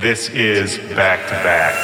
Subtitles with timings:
[0.00, 1.74] This is Back to Back.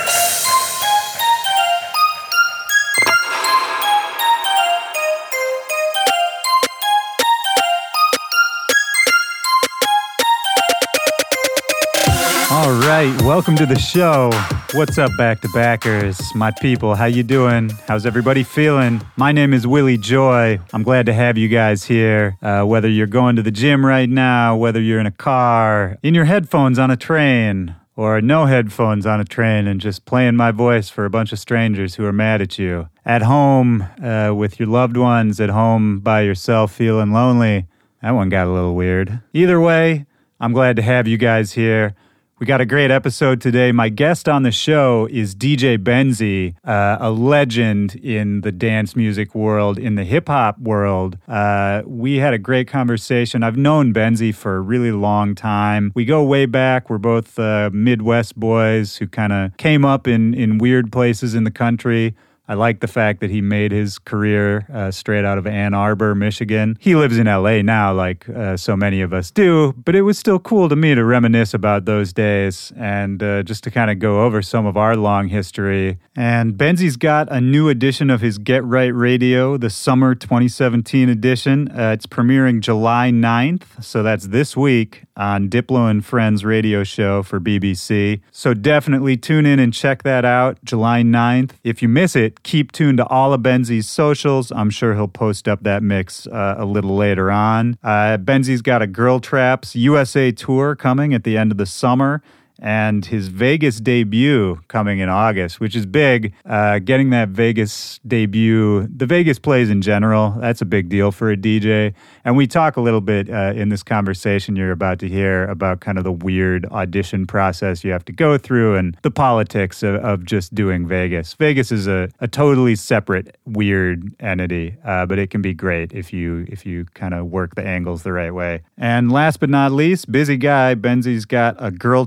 [12.50, 14.30] All right, welcome to the show.
[14.72, 16.94] What's up, back to backers, my people?
[16.94, 17.68] How you doing?
[17.86, 19.02] How's everybody feeling?
[19.16, 20.58] My name is Willy Joy.
[20.72, 22.38] I'm glad to have you guys here.
[22.40, 26.14] Uh, whether you're going to the gym right now, whether you're in a car, in
[26.14, 30.50] your headphones on a train, or no headphones on a train and just playing my
[30.50, 32.88] voice for a bunch of strangers who are mad at you.
[33.04, 37.66] At home uh, with your loved ones, at home by yourself feeling lonely.
[38.02, 39.20] That one got a little weird.
[39.32, 40.06] Either way,
[40.38, 41.94] I'm glad to have you guys here.
[42.38, 43.72] We got a great episode today.
[43.72, 49.34] My guest on the show is DJ Benzi, uh, a legend in the dance music
[49.34, 51.16] world, in the hip hop world.
[51.26, 53.42] Uh, we had a great conversation.
[53.42, 55.92] I've known Benzi for a really long time.
[55.94, 56.90] We go way back.
[56.90, 61.44] We're both uh, Midwest boys who kind of came up in, in weird places in
[61.44, 62.14] the country.
[62.48, 66.14] I like the fact that he made his career uh, straight out of Ann Arbor,
[66.14, 66.76] Michigan.
[66.80, 70.18] He lives in LA now, like uh, so many of us do, but it was
[70.18, 73.98] still cool to me to reminisce about those days and uh, just to kind of
[73.98, 75.98] go over some of our long history.
[76.14, 81.68] And Benzi's got a new edition of his Get Right Radio, the summer 2017 edition.
[81.70, 87.22] Uh, it's premiering July 9th, so that's this week on Diplo and Friends radio show
[87.22, 88.20] for BBC.
[88.30, 91.52] So definitely tune in and check that out July 9th.
[91.64, 94.50] If you miss it, keep tuned to all of Benzi's socials.
[94.52, 97.78] I'm sure he'll post up that mix uh, a little later on.
[97.82, 102.22] Uh, Benzi's got a Girl Traps USA tour coming at the end of the summer
[102.58, 106.34] and his Vegas debut coming in August, which is big.
[106.44, 111.30] Uh, getting that Vegas debut, the Vegas plays in general, that's a big deal for
[111.30, 111.94] a DJ.
[112.24, 115.80] And we talk a little bit uh, in this conversation you're about to hear about
[115.80, 119.96] kind of the weird audition process you have to go through and the politics of,
[119.96, 121.34] of just doing Vegas.
[121.34, 126.12] Vegas is a, a totally separate, weird entity, uh, but it can be great if
[126.12, 128.62] you if you kind of work the angles the right way.
[128.76, 132.06] And last but not least, busy guy Benzi's got a Girl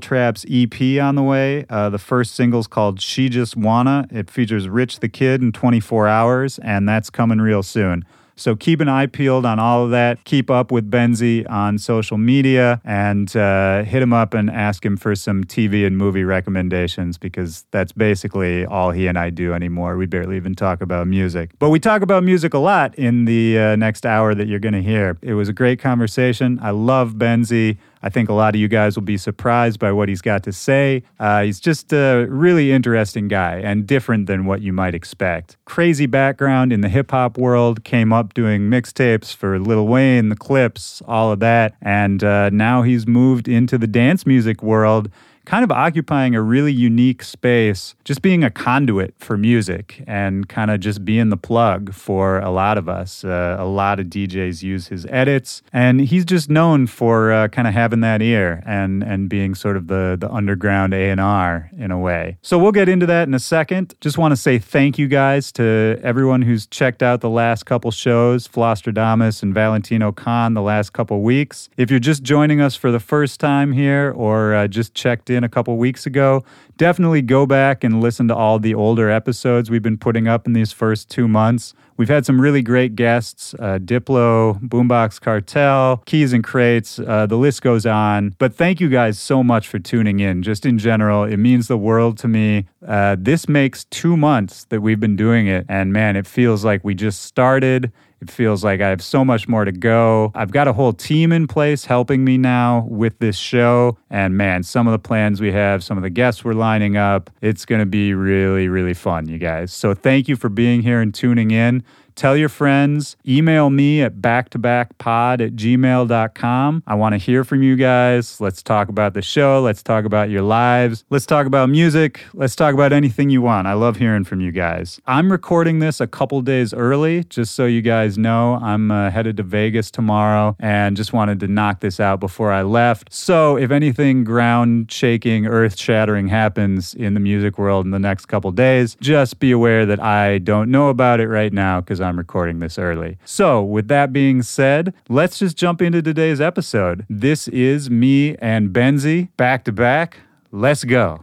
[0.49, 1.65] EP on the way.
[1.69, 4.07] Uh, the first single's called She Just Wanna.
[4.11, 8.05] It features Rich the Kid in 24 hours, and that's coming real soon.
[8.39, 10.23] So keep an eye peeled on all of that.
[10.23, 14.95] Keep up with Benzi on social media and uh, hit him up and ask him
[14.95, 19.97] for some TV and movie recommendations because that's basically all he and I do anymore.
[19.97, 21.51] We barely even talk about music.
[21.59, 24.73] But we talk about music a lot in the uh, next hour that you're going
[24.73, 25.17] to hear.
[25.21, 26.59] It was a great conversation.
[26.61, 27.77] I love Benzi.
[28.01, 30.53] I think a lot of you guys will be surprised by what he's got to
[30.53, 31.03] say.
[31.19, 35.57] Uh, he's just a really interesting guy and different than what you might expect.
[35.65, 40.35] Crazy background in the hip hop world, came up doing mixtapes for Lil Wayne, the
[40.35, 41.75] Clipse, all of that.
[41.81, 45.09] And uh, now he's moved into the dance music world
[45.49, 50.69] kind of occupying a really unique space, just being a conduit for music and kind
[50.69, 53.23] of just being the plug for a lot of us.
[53.23, 57.67] Uh, a lot of DJs use his edits, and he's just known for uh, kind
[57.67, 61.71] of having that ear and and being sort of the the underground A and R
[61.75, 62.37] in a way.
[62.43, 63.95] So we'll get into that in a second.
[64.01, 67.89] Just want to say thank you guys to everyone who's checked out the last couple
[67.89, 71.69] shows, Flosstradamus and Valentino Khan, the last couple weeks.
[71.75, 75.38] If you're just joining us for the first time here or uh, just checked in
[75.43, 76.43] a couple weeks ago,
[76.77, 80.53] definitely go back and listen to all the older episodes we've been putting up in
[80.53, 81.73] these first two months.
[81.97, 87.35] We've had some really great guests uh, Diplo, Boombox Cartel, Keys N Krates, uh, the
[87.35, 88.35] list goes on.
[88.37, 90.41] But thank you guys so much for tuning in.
[90.41, 92.67] Just in general, it means the world to me.
[92.87, 95.65] Uh, this makes two months that we've been doing it.
[95.67, 97.91] And man, it feels like we just started.
[98.21, 100.31] It feels like I have so much more to go.
[100.35, 103.97] I've got a whole team in place helping me now with this show.
[104.09, 107.29] And man, some of the plans we have, some of the guests we're lining up,
[107.41, 109.71] it's going to be really, really fun, you guys.
[109.71, 111.83] So thank you for being here and tuning in.
[112.15, 113.15] Tell your friends.
[113.27, 116.83] Email me at backtobackpod at gmail.com.
[116.87, 118.39] I want to hear from you guys.
[118.41, 119.61] Let's talk about the show.
[119.61, 121.03] Let's talk about your lives.
[121.09, 122.21] Let's talk about music.
[122.33, 123.67] Let's talk about anything you want.
[123.67, 124.99] I love hearing from you guys.
[125.05, 128.59] I'm recording this a couple days early, just so you guys know.
[128.61, 132.63] I'm uh, headed to Vegas tomorrow and just wanted to knock this out before I
[132.63, 133.13] left.
[133.13, 138.25] So if anything ground shaking, earth shattering happens in the music world in the next
[138.27, 142.08] couple days, just be aware that I don't know about it right now because I'm
[142.17, 143.17] recording this early.
[143.25, 147.05] So, with that being said, let's just jump into today's episode.
[147.09, 150.17] This is me and Benzi back to back.
[150.51, 151.19] Let's go.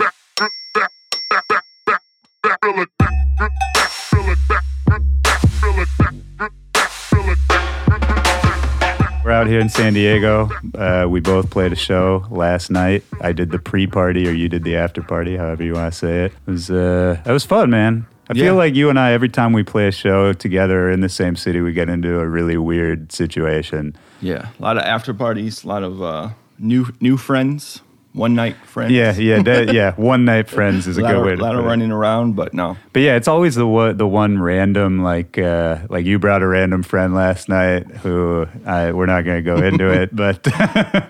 [9.25, 10.49] We're out here in San Diego.
[10.73, 13.03] Uh, we both played a show last night.
[13.21, 16.32] I did the pre-party, or you did the after-party, however you want to say it.
[16.47, 18.06] It was uh, it was fun, man.
[18.28, 18.44] I Yeah.
[18.46, 21.37] feel like you and I, every time we play a show together in the same
[21.37, 23.94] city, we get into a really weird situation.
[24.20, 27.82] Yeah, a lot of after parties, a lot of uh, new new friends,
[28.14, 28.90] one night friends.
[28.93, 29.94] Yeah, yeah, that, yeah.
[29.94, 31.69] One night friends is a, a good of, way to lot of it.
[31.69, 32.76] running around, but no.
[32.93, 36.49] But yeah, it's always the one, the one random like uh, like you brought a
[36.49, 41.08] random friend last night who I, we're not going to go into it, but I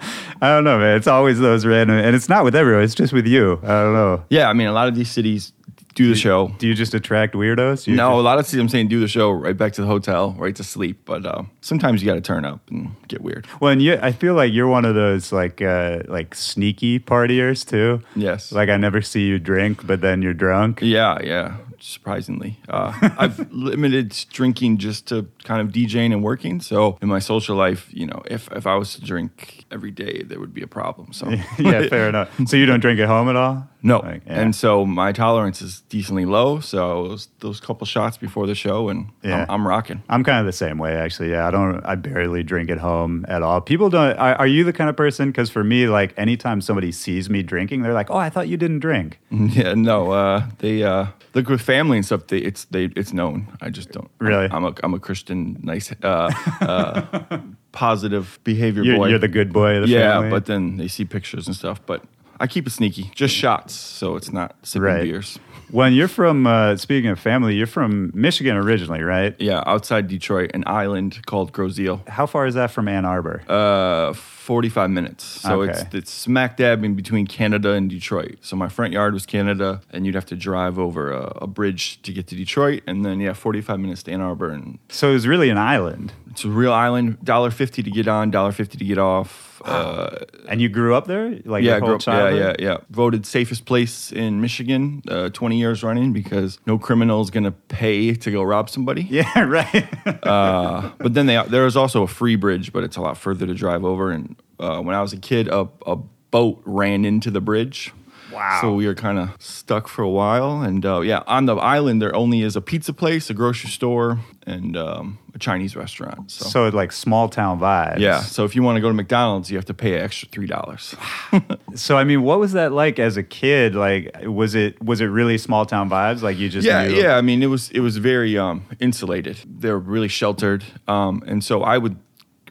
[0.50, 0.96] don't know, man.
[0.96, 2.82] It's always those random, and it's not with everyone.
[2.82, 3.58] It's just with you.
[3.62, 4.24] I don't know.
[4.28, 5.52] Yeah, I mean, a lot of these cities
[5.96, 6.54] do the show.
[6.58, 7.86] Do you just attract weirdos?
[7.86, 9.86] You No, a lot of cities I'm saying do the show right back to the
[9.88, 11.00] hotel, right to sleep.
[11.04, 13.46] But uh, sometimes you got to turn up and get weird.
[13.60, 17.66] well, and you, I feel like you're one of those like uh, like sneaky partiers
[17.66, 18.02] too.
[18.14, 18.52] Yes.
[18.52, 20.80] Like I never see you drink, but then you're drunk.
[20.82, 21.56] Yeah, yeah.
[21.78, 26.60] Surprisingly, uh, I've limited drinking just to kind of DJing and working.
[26.60, 30.22] So in my social life, you know, if if I was to drink every day,
[30.24, 31.12] there would be a problem.
[31.12, 31.28] So
[31.58, 32.28] yeah, fair enough.
[32.46, 33.68] So you don't drink at home at all?
[33.86, 34.40] No, Like, yeah.
[34.40, 36.58] and so my tolerance is decently low.
[36.60, 39.42] So those, those couple shots before the show, and Yeah.
[39.48, 40.02] I'm, I'm rocking.
[40.08, 41.30] I'm kind of the same way, actually.
[41.30, 41.80] Yeah, I don't.
[41.84, 43.60] I barely drink at home at all.
[43.60, 44.16] People don't.
[44.18, 45.30] Are, are you the kind of person?
[45.30, 48.56] Because for me, like anytime somebody sees me drinking, they're like, "Oh, I thought you
[48.56, 49.18] didn't drink."
[49.56, 52.26] Yeah, no, uh, they uh, look with family and stuff.
[52.26, 53.46] They, it's they, it's known.
[53.60, 54.10] I just don't.
[54.18, 54.48] Really?
[54.50, 56.30] I'm a I'm a Christian, nice, uh,
[56.60, 57.38] uh,
[57.72, 59.08] positive behavior You're, boy.
[59.08, 60.30] you're the good boy of the yeah, family.
[60.30, 61.80] but then they see pictures and stuff.
[61.86, 62.02] But
[62.38, 65.02] I keep it sneaky, just shots, so it's not sipping Right.
[65.04, 65.38] beers.
[65.70, 69.34] when you're from, uh, speaking of family, you're from Michigan originally, right?
[69.38, 72.02] Yeah, outside Detroit, an island called Grosse Ile.
[72.08, 73.42] How far is that from Ann Arbor?
[73.48, 75.24] Uh, 45 minutes.
[75.24, 75.72] So Okay.
[75.72, 78.36] it's it's smack dab in between Canada and Detroit.
[78.42, 82.00] So my front yard was Canada, and you'd have to drive over a, a bridge
[82.02, 85.14] to get to Detroit, and then yeah, 45 minutes to Ann Arbor, and so it
[85.14, 87.16] was really an island, it's a real island.
[87.24, 89.45] Dollar fifty to get on, dollar fifty to get off.
[89.64, 92.56] Uh, and you grew up there, like yeah, grew up- yeah, childhood?
[92.60, 92.76] yeah, yeah.
[92.90, 98.14] Voted safest place in Michigan, uh, 20 years running, because no criminal is gonna pay
[98.14, 99.02] to go rob somebody.
[99.10, 99.88] yeah, right.
[100.24, 103.46] Uh, but then they, there is also a free bridge, but it's a lot further
[103.46, 104.10] to drive over.
[104.10, 105.96] And uh, when I was a kid, a, a
[106.30, 107.92] boat ran into the bridge.
[108.36, 108.58] Wow.
[108.60, 110.62] So we were kind of stuck for a while.
[110.62, 114.18] And uh, yeah, on the island, there only is a pizza place, a grocery store,
[114.46, 116.30] and um, a Chinese restaurant.
[116.30, 117.98] So, so like small town vibes.
[117.98, 118.20] yeah.
[118.20, 121.58] So if you want to go to McDonald's, you have to pay an extra $3.
[121.76, 123.74] So I mean, what was that like as a kid?
[123.74, 126.22] Like, was it was it really small town vibes?
[126.22, 129.36] Like you just yeah knew- yeah i mean it was it was very um insulated
[129.46, 131.96] they're really sheltered um and so i would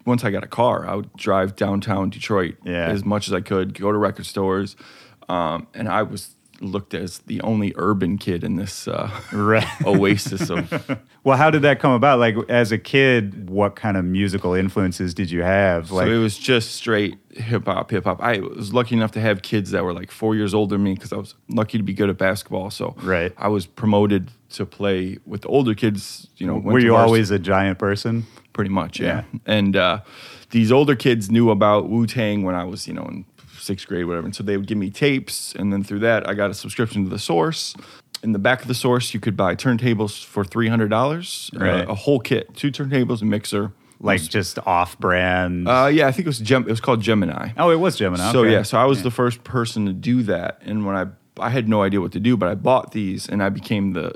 [0.05, 2.87] once i got a car i would drive downtown detroit Yeah.
[2.87, 4.75] as much as i could go to record stores
[5.29, 6.31] um and i was
[6.61, 9.67] looked as the only urban kid in this uh Right.
[9.85, 10.71] oasis of
[11.25, 12.19] Well, how did that come about?
[12.19, 15.89] Like as a kid, what kind of musical influences did you have?
[15.89, 18.21] Like so it was just straight hip hop, hip hop.
[18.21, 20.93] I was lucky enough to have kids that were like four years older than me
[20.93, 22.69] because I was lucky to be good at basketball.
[22.69, 23.33] So Right.
[23.39, 26.27] I was promoted to play with the older kids.
[26.37, 27.05] You know, were you varsity.
[27.07, 28.27] always a giant person?
[28.53, 29.99] pretty much yeah, and uh,
[30.51, 33.25] these older kids knew about wu-tang when i was you know in
[33.65, 36.33] sixth grade whatever and so they would give me tapes and then through that i
[36.33, 37.73] got a subscription to the source
[38.23, 41.81] in the back of the source you could buy turntables for $300 Right.
[41.87, 45.67] uh, a whole kit two turntables a mixer Like just off-brand?
[45.67, 48.31] uh, yeah i think it was Gem- it was called gemini oh, it was Gemini.
[48.31, 48.51] so okay.
[48.51, 51.05] yeah, so I was the first person to do that, and when I
[51.39, 54.13] I had no idea what to do, but I bought these, and I became the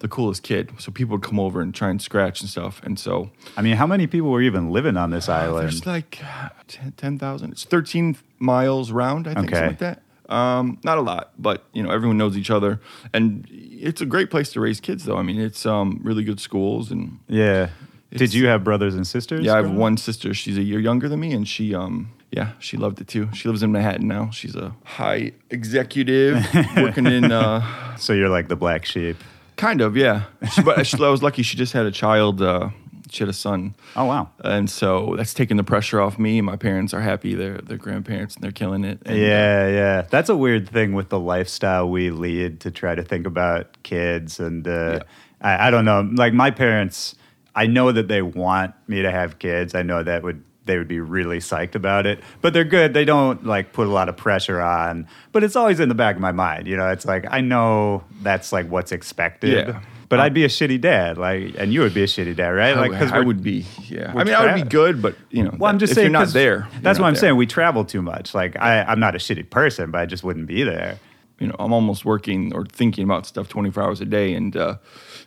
[0.00, 0.72] the coolest kid.
[0.78, 3.76] So people would come over and try and scratch and stuff, and so I mean,
[3.76, 5.64] how many people were even living on this island?
[5.64, 7.52] there's like uh, 10 10,000.
[7.52, 9.54] it's 13 miles round, I think, Okay.
[9.56, 10.02] something like that.
[10.28, 12.80] Um, not a lot, but you know everyone knows each other,
[13.14, 15.04] and it's a great place to raise kids.
[15.04, 17.68] Though I mean, it's um, really good schools, and yeah.
[18.10, 19.44] Did you have brothers and sisters?
[19.44, 20.32] yeah, I have one sister.
[20.32, 23.28] She's a year younger than me, and she um yeah she loved it too.
[23.34, 24.30] She lives in Manhattan now.
[24.30, 26.42] She's a high executive
[26.76, 29.16] working in uh, So you're like the black sheep.
[29.56, 30.24] Kind of yeah.
[30.52, 31.42] She, but she, I was lucky.
[31.42, 32.40] She just had a child.
[32.42, 32.70] Uh,
[33.10, 33.74] she had a son.
[33.94, 34.30] Oh wow.
[34.44, 36.40] And so that's taking the pressure off me.
[36.40, 37.34] My parents are happy.
[37.34, 39.00] They're they're grandparents and they're killing it.
[39.06, 40.02] And, uh, Yeah, yeah.
[40.10, 44.40] That's a weird thing with the lifestyle we lead to try to think about kids.
[44.40, 44.98] And uh, Yeah.
[45.40, 46.08] I, I don't know.
[46.14, 47.14] Like my parents,
[47.54, 49.74] I know that they want me to have kids.
[49.74, 52.20] I know that would they would be really psyched about it.
[52.40, 52.92] But they're good.
[52.92, 55.08] They don't like put a lot of pressure on.
[55.32, 56.66] But it's always in the back of my mind.
[56.66, 59.68] You know, it's like I know that's like what's expected.
[59.68, 59.80] Yeah.
[60.08, 62.76] But I'd be a shitty dad, like, and you would be a shitty dad, right?
[62.76, 63.66] Like, because I would be.
[63.88, 64.12] Yeah.
[64.14, 66.20] I mean, I would be good, but you know, well, I'm just if saying you're
[66.20, 66.58] not there.
[66.58, 67.20] you're That's not what I'm there.
[67.22, 67.36] saying.
[67.36, 68.32] We travel too much.
[68.32, 71.00] Like I, I'm not a shitty person, but I just wouldn't be there.
[71.40, 74.76] You know, I'm almost working or thinking about stuff 24 hours a day, and uh,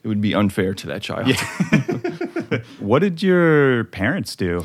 [0.02, 1.36] it would be unfair to that child.
[2.80, 4.64] What did your parents do?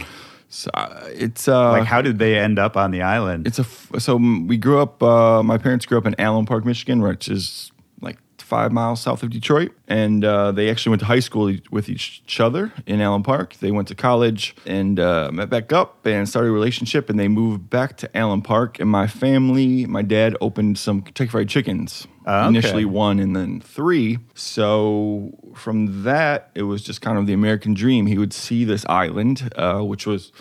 [0.55, 3.45] So uh, it's uh, like, how did they end up on the island?
[3.45, 5.03] it's a f- so we grew up.
[5.03, 9.25] Uh, my parents grew up in Allen Park, Michigan, which is like five miles south
[9.25, 13.25] of Detroit, and uh, they actually went to high school with each other in Allen
[13.25, 13.55] Park.
[13.55, 17.27] They went to college and uh, met back up and started a relationship, and they
[17.27, 18.79] moved back to Allen Park.
[18.79, 22.07] And my family, my dad opened some Kentucky Fried Chickens.
[22.49, 24.19] Initially one and then three.
[24.35, 28.07] So from that, it was just kind of the American dream.
[28.07, 30.33] He would see this island, uh, which was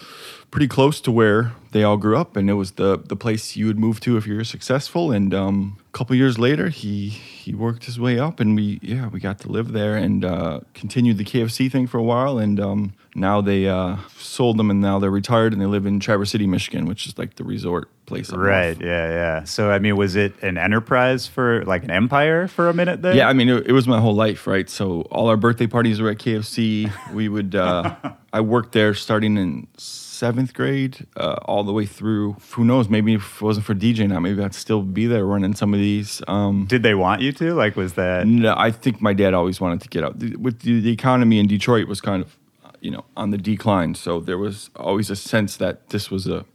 [0.53, 3.65] pretty close to where they all grew up, and it was the the place you
[3.65, 5.11] would move to if you were successful.
[5.11, 9.07] And um, a couple years later, he he worked his way up, and we yeah
[9.07, 12.59] we got to live there and uh, continued the KFC thing for a while, and
[12.59, 16.31] um, now they uh, sold them, and now they're retired, and they live in Traverse
[16.31, 18.32] City, Michigan, which is like the resort place.
[18.32, 18.77] right.
[18.79, 18.82] north.
[18.82, 19.10] Yeah.
[19.10, 19.43] Yeah.
[19.43, 23.15] So, I mean, was it an enterprise for like an empire for a minute there?
[23.15, 24.70] Yeah, I mean, it, it was my whole life, right?
[24.70, 26.91] So all our birthday parties were at KFC.
[27.13, 27.96] We would, uh,
[28.32, 32.38] I worked there starting in seventh grade, uh, all the way through.
[32.51, 32.89] Who knows?
[32.89, 35.79] Maybe if it wasn't for DJ now, maybe I'd still be there running some of
[35.79, 36.22] these.
[36.27, 37.53] Um, Did they want you to?
[37.53, 38.25] Like, was that?
[38.25, 40.17] no, I think my dad always wanted to get out.
[40.17, 42.38] With the, the economy in Detroit was kind of,
[42.79, 43.96] you know, on the decline.
[43.96, 46.46] So there was always a sense that this was a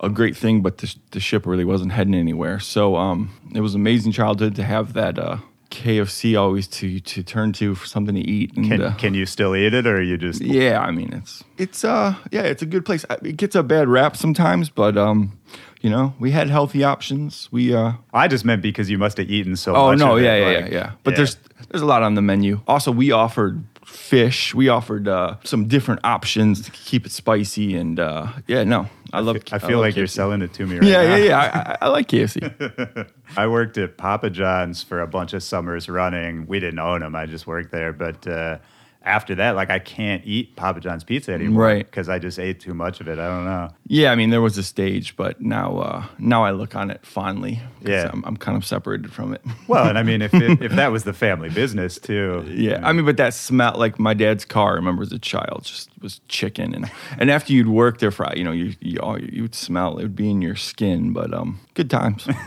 [0.00, 2.58] a great thing, but the, the ship really wasn't heading anywhere.
[2.60, 5.38] So um, it was an amazing childhood to have that uh,
[5.70, 8.56] KFC always to to turn to for something to eat.
[8.56, 10.40] And, Can, uh, can you still eat it, or you just?
[10.40, 13.04] yeah, I mean it's it's uh yeah it's a good place.
[13.22, 15.38] It gets a bad rap sometimes, but um,
[15.80, 17.48] you know we had healthy options.
[17.50, 19.98] We uh I just meant because you must have eaten so Oh much.
[19.98, 20.92] no, of it, yeah, yeah, like- yeah, yeah.
[21.02, 21.36] But there's
[21.70, 22.60] there's a lot on the menu.
[22.68, 24.54] Also, we offered fish.
[24.54, 29.20] We offered uh, some different options to keep it spicy, and uh, yeah, no, I
[29.20, 29.36] love.
[29.52, 31.16] I feel love like you're selling it to me right Yeah, now.
[31.16, 31.38] yeah, yeah.
[31.38, 33.08] I, I, I like KFC.
[33.36, 36.46] I worked at Papa John's for a bunch of summers running.
[36.46, 37.14] We didn't own them.
[37.16, 37.92] I just worked there.
[37.92, 38.58] But uh,
[39.04, 41.86] after that, like I can't eat Papa John's pizza anymore, Right.
[41.86, 43.18] Because I just ate too much of it.
[43.18, 43.68] I don't know.
[43.86, 47.04] yeah, I mean there was a stage, but now uh, now I look on it
[47.04, 47.60] fondly.
[47.82, 48.10] Yeah.
[48.12, 49.42] I'm, I'm kind of separated from it.
[49.66, 52.92] Well, and I mean, if it, if that was the family business too, Yeah, I
[52.92, 54.72] mean, but that smell, like my dad's car.
[54.72, 58.30] I remember as a child, just was chicken, and and after you'd work there for,
[58.36, 61.32] you know, you you, all, you would smell it would be in your skin, but
[61.32, 62.28] um, good times.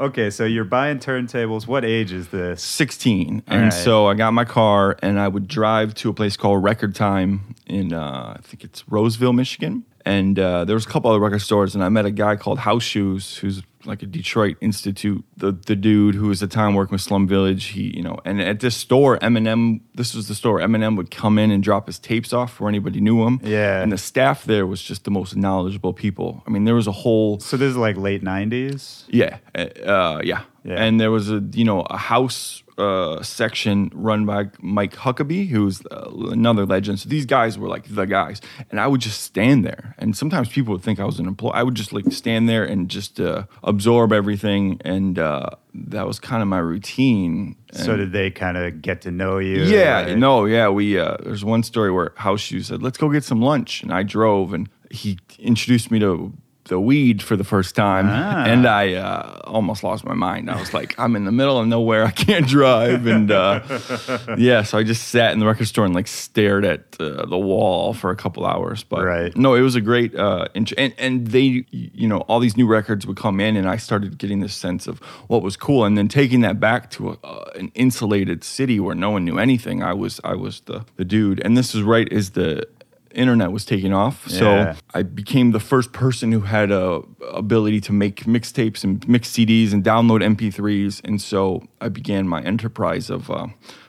[0.00, 1.68] Okay, so you're buying turntables.
[1.68, 2.62] What age is this?
[2.62, 3.72] 16 and right.
[3.72, 7.54] so i got my car and i would drive to a place called record time
[7.66, 11.40] in uh, i think it's roseville michigan and uh, there was a couple other record
[11.40, 15.52] stores and i met a guy called house shoes who's like a detroit institute the,
[15.52, 18.40] the dude who was at the time working with slum village he you know and
[18.40, 21.98] at this store eminem this was the store eminem would come in and drop his
[21.98, 23.82] tapes off for anybody knew him Yeah.
[23.82, 26.92] and the staff there was just the most knowledgeable people i mean there was a
[27.02, 29.04] whole So this is like late '90s.
[29.08, 30.82] yeah, uh, uh, yeah, Yeah.
[30.84, 35.80] And there was a you know a house uh, section run by Mike Huckaby, who's
[35.90, 36.98] uh, another legend.
[37.00, 38.40] So these guys were like the guys,
[38.70, 39.94] and I would just stand there.
[39.98, 41.52] And sometimes people would think I was an employee.
[41.54, 46.18] I would just like stand there and just uh, absorb everything, and uh, that was
[46.18, 47.56] kind of my routine.
[47.72, 49.62] So did they kind of get to know you?
[49.64, 50.68] yeah, Like- no, yeah.
[50.68, 53.92] We uh, there's one story where House Shoes said, "Let's go get some lunch," and
[53.92, 56.32] I drove, and he introduced me to
[56.66, 58.44] the weed for the first time, Ah.
[58.44, 60.50] and I uh, almost lost my mind.
[60.50, 62.04] I was like, "I'm in the middle of nowhere.
[62.10, 63.60] I can't drive," and uh,
[64.38, 67.38] yeah, so I just sat in the record store and like stared at uh, the
[67.38, 68.82] wall for a couple hours.
[68.84, 69.36] But Right.
[69.36, 73.06] no, it was a great uh, and and they you know all these new records
[73.06, 76.08] would come in, and I started getting this sense of what was cool, and then
[76.08, 79.82] taking that back to a, uh, an insulated city where no one knew anything.
[79.82, 82.66] I was I was the the dude, and this is right is the
[83.14, 84.24] internet was taking off.
[84.28, 84.38] Yeah.
[84.38, 87.02] So I became the first person who had a
[87.32, 92.42] ability to make mixtapes and mix CDs and download MP3s, and so I began my
[92.42, 93.30] enterprise of.
[93.30, 93.46] Uh,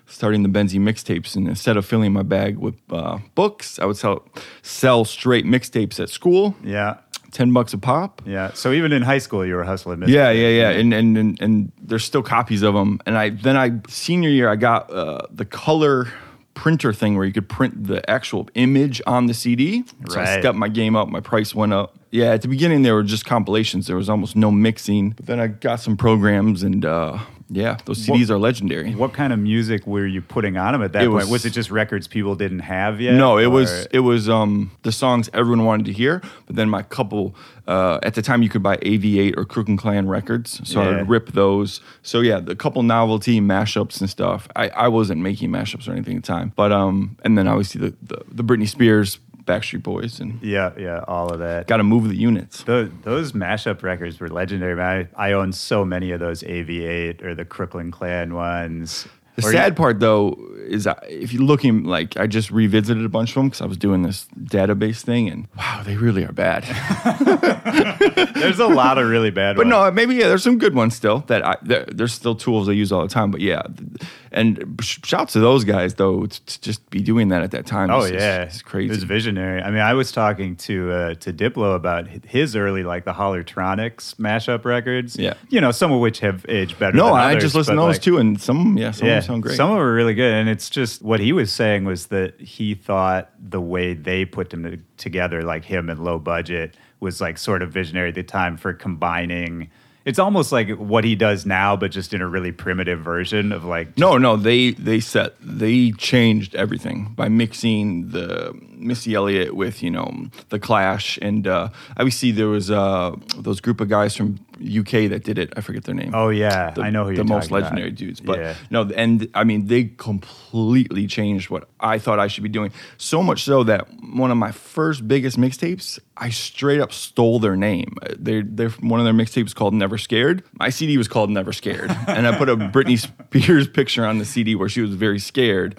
[0.07, 3.97] Starting the Benzi mixtapes, and instead of filling my bag with uh, books, I would
[3.97, 4.23] sell
[4.61, 6.97] sell straight mixtapes at school, Yeah.
[7.31, 8.21] ten bucks a pop.
[8.23, 8.51] Yeah.
[8.53, 10.03] So even in high school, you were hustling.
[10.07, 12.99] Yeah, yeah, yeah, and and and, and there's still copies of them.
[13.07, 16.07] And I then I senior year I got uh, the color
[16.55, 19.83] printer thing where you could print the actual image on the CD.
[20.09, 20.39] So I Right.
[20.39, 21.07] stepped my game up.
[21.09, 21.95] My price went up.
[22.11, 23.85] Yeah, at the beginning there were just compilations.
[23.87, 25.11] There was almost no mixing.
[25.11, 28.95] But then I got some programs, and uh, yeah, those CDs are legendary.
[28.95, 31.23] What kind of music were you putting on them at that It point?
[31.23, 33.13] was- Was it just records people didn't have yet?
[33.15, 36.69] No, it or- was it was um the songs everyone wanted to hear, but then
[36.69, 37.35] my couple
[37.67, 41.31] uh, at the time you could buy AV8 or Crooklyn Clan records, so I'd rip
[41.31, 41.81] those.
[42.03, 44.47] So yeah, the couple novelty mashups and stuff.
[44.55, 47.81] I, I wasn't making mashups or anything at the time, but um and then obviously
[47.81, 51.67] the the, the Britney Spears, Backstreet Boys, and Yeah, yeah, all of that.
[51.67, 52.63] got to move the units.
[52.63, 54.75] Those, those mashup records were legendary.
[54.75, 55.07] Man.
[55.15, 59.07] I, I own so many of those AV8 or the Crooklyn Clan ones.
[59.35, 63.31] The Or sad part though is if you're looking like I just revisited a bunch
[63.31, 66.63] of them because I was doing this database thing and wow, they really are bad.
[68.33, 69.71] There's a lot of really bad But ones.
[69.71, 72.71] no, maybe yeah, there's some good ones still that I there, there's still tools I
[72.73, 73.29] use all the time.
[73.31, 77.29] But yeah, th- and sh- shouts to those guys though to, to just be doing
[77.29, 77.89] that at that time.
[77.89, 78.87] Oh is- yeah, it's crazy.
[78.87, 79.61] It was visionary.
[79.61, 84.15] I mean, I was talking to uh, to Diplo about his early like the Hollertronix
[84.15, 85.15] mashup records.
[85.17, 85.33] Yeah.
[85.49, 86.95] you know, some of which have aged better.
[86.95, 89.21] no, I others, just listened to those like, too, and some yeah, some of them
[89.23, 89.57] sound great.
[89.57, 92.39] Some of them are really good, and it's just what he was saying was that
[92.39, 97.37] he thought the way they put them together, like him and low budget, was like
[97.37, 99.69] sort of visionary at the time for combining.
[100.05, 103.65] It's almost like what he does now, but just in a really primitive version of
[103.65, 108.53] like No, no, they they set they changed everything by mixing the
[108.85, 113.81] Missy Elliott with you know the Clash, and uh, obviously there was uh, those group
[113.81, 115.51] of guys from UK that did it.
[115.57, 116.11] I forget their name.
[116.13, 117.63] Oh yeah, the, I know who the you're most talking about.
[117.71, 118.21] legendary dudes.
[118.21, 118.55] But Yeah.
[118.69, 122.71] no, and I mean they completely changed what I thought I should be doing.
[122.97, 127.55] So much so that one of my first biggest mixtapes, I straight up stole their
[127.55, 127.95] name.
[128.17, 130.43] They're, they're one of their mixtapes called Never Scared.
[130.59, 134.25] My CD was called Never Scared, and I put a Britney Spears picture on the
[134.25, 135.75] CD where she was very scared.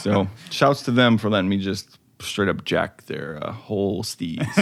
[0.00, 4.46] So shouts to them for letting me just straight up jack their uh, whole steeds.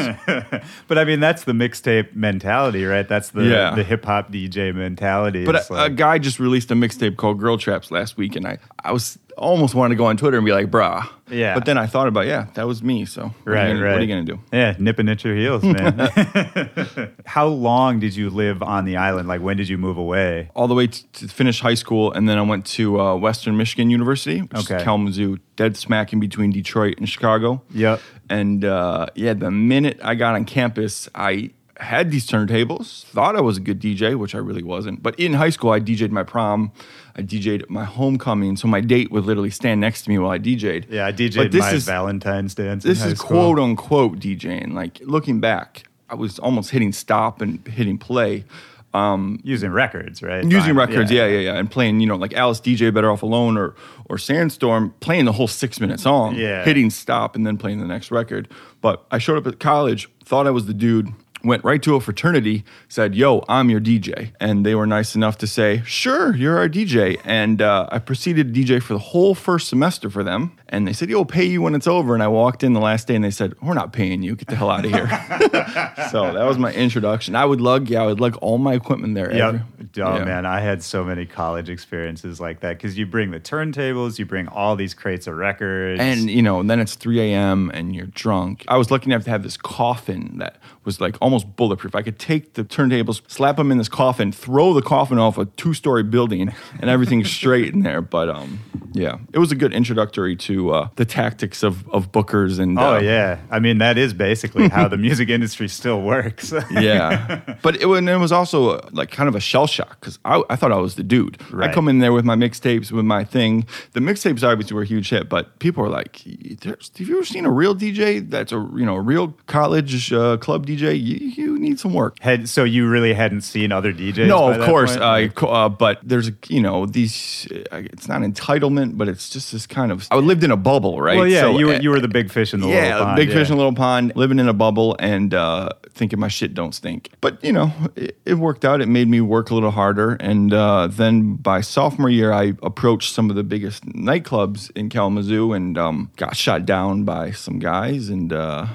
[0.88, 3.08] But I mean, that's the mixtape mentality, right?
[3.08, 3.74] That's the Yeah.
[3.74, 5.44] the hip hop DJ mentality.
[5.44, 8.58] But a, a guy just released a mixtape called Girl Traps last week, and I,
[8.84, 11.54] I was almost wanted to go on Twitter and be like, "Brah." Yeah.
[11.54, 13.04] But then I thought about, yeah, that was me.
[13.04, 13.92] So what are right, you gonna, right.
[13.92, 14.40] What are you gonna do?
[14.52, 15.96] Yeah, nipping at your heels, man.
[17.26, 19.28] How long did you live on the island?
[19.28, 20.50] Like, when did you move away?
[20.54, 23.56] All the way to, to finish high school, and then I went to uh, Western
[23.56, 24.76] Michigan University, which Okay.
[24.76, 27.62] is Kalamazoo, dead smack in between Detroit and Chicago.
[27.70, 28.00] Yep.
[28.28, 33.40] And uh, yeah, the minute I got on campus, I had these turntables, thought I
[33.40, 35.02] was a good DJ, which I really wasn't.
[35.02, 36.72] But in high school, I DJ'd my prom,
[37.16, 40.38] I DJ'd my homecoming, so my date would literally stand next to me while I
[40.38, 40.86] DJ'd.
[40.90, 42.84] Yeah, I But DJ'd this my is- Valentine's dance.
[42.84, 44.72] This in high is quote unquote DJing.
[44.72, 48.44] Like looking back, I was almost hitting stop and hitting play.
[48.92, 50.42] Um, using records, right?
[50.42, 50.74] using Fine.
[50.76, 51.24] records, yeah.
[51.28, 54.92] yeah, yeah, and playing, you know, like Alice Deejay Better Off Alone or or Sandstorm,
[54.98, 56.64] playing the whole six minute song, Yeah.
[56.64, 58.48] hitting stop and then playing the next record.
[58.80, 61.12] But I showed up at college, thought I was the dude,
[61.44, 65.38] went right to a fraternity, said, "Yo, I'm your DJ," and they were nice enough
[65.38, 69.34] to say, "Sure, you're our DJ." And uh, I proceeded to DJ for the whole
[69.34, 72.22] first semester for them, and they said, "Yo, we'll pay you when it's over." And
[72.22, 74.36] I walked in the last day, and they said, "We're not paying you.
[74.36, 75.08] Get the hell out of here."
[76.10, 77.34] so that was my introduction.
[77.36, 79.32] I would lug, yeah, I would lug all my equipment there.
[79.34, 79.42] Yep.
[79.54, 79.60] every-
[79.98, 80.24] Oh yeah.
[80.24, 84.24] man, I had so many college experiences like that because you bring the turntables, you
[84.24, 87.70] bring all these crates of records, And you know, then it's 3 a.m.
[87.74, 88.64] and you're drunk.
[88.68, 91.94] I was lucky enough to have this coffin that was like almost bulletproof.
[91.94, 95.44] I could take the turntables, slap them in this coffin, throw the coffin off a
[95.44, 98.00] two-story building, and everything's straight in there.
[98.00, 98.58] But um,
[98.92, 102.96] yeah, it was a good introductory to uh, the tactics of of bookers and oh
[102.96, 106.52] uh, yeah, I mean that is basically how the music industry still works.
[106.70, 107.40] yeah.
[107.62, 110.42] But it, and it was also uh, like kind of a shell shock because I,
[110.50, 111.40] I thought I was the dude.
[111.52, 111.70] Right.
[111.70, 113.66] I come in there with my mixtapes, with my thing.
[113.92, 116.22] The mixtapes obviously were a huge hit, but people were like,
[116.64, 120.36] "Have you ever seen a real DJ that's a you know a real college uh,
[120.38, 121.00] club DJ?
[121.00, 124.26] You, you need some work." Had so you really hadn't seen other DJs?
[124.26, 127.48] No, of course, uh, uh, but there's you know these.
[127.70, 130.06] Uh, it's not entitlement, but it's just this kind of.
[130.10, 131.16] I lived in a bubble, right?
[131.16, 133.04] well, yeah, So, you were uh, you were the big fish in the yeah, little
[133.04, 133.16] pond.
[133.16, 133.34] big yeah.
[133.34, 136.74] fish in a little pond, living in a bubble, and uh, thinking my shit don't
[136.74, 137.10] stink.
[137.20, 138.80] But you know, it, it worked out.
[138.80, 143.14] It made me work a little harder, and uh, then by sophomore year, I approached
[143.14, 148.08] some of the biggest nightclubs in Kalamazoo, and um, got shot down by some guys,
[148.08, 148.66] and uh,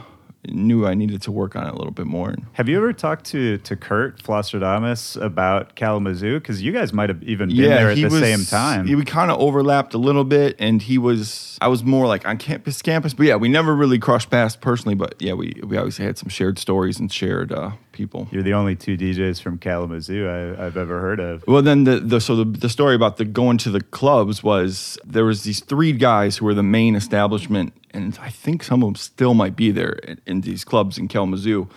[0.50, 2.36] knew I needed to work on it a little bit more.
[2.54, 6.40] Have you ever talked to to Kurt Flosstradamus about Kalamazoo?
[6.40, 8.86] Because you guys might have even been there at the same time.
[8.86, 11.58] We kind of overlapped a little bit, and he was.
[11.62, 13.14] I was more like on campus, campus.
[13.14, 14.96] But yeah, we never really crossed paths personally.
[14.96, 18.28] But yeah, we we obviously had some shared stories and shared uh, people.
[18.32, 21.44] You're the only two DJs from Kalamazoo I, I've ever heard of.
[21.48, 25.00] Well, then the, the so the, the story about the going to the clubs was
[25.04, 28.88] there was these three guys who were the main establishment, and I think some of
[28.88, 31.68] them still might be there in, in these clubs in Kalamazoo.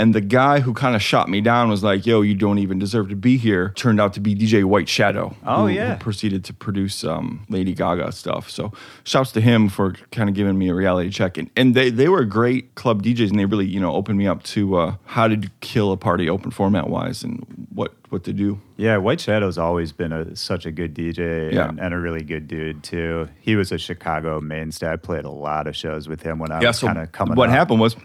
[0.00, 2.78] And the guy who kind of shot me down was like, "Yo, you don't even
[2.78, 5.36] deserve to be here." Turned out to be DJ White Shadow.
[5.44, 5.94] Oh, who- yeah.
[5.94, 8.48] who proceeded to produce um, Lady Gaga stuff.
[8.48, 8.72] So
[9.04, 11.36] shouts to him for kind of giving me a reality check.
[11.36, 14.26] And, and they, they were great club DJs and they really, you know, opened me
[14.26, 18.32] up to uh, how to kill a party open format wise and what, what to
[18.32, 18.58] do.
[18.78, 21.68] Yeah, White Shadow's always been a, such a good DJ Yeah.
[21.68, 23.28] and, and a really good dude too.
[23.40, 24.88] He was a Chicago mainstay.
[24.92, 27.12] I played a lot of shows with him when I yeah, was so kind of
[27.12, 27.54] coming what up.
[27.54, 27.96] happened was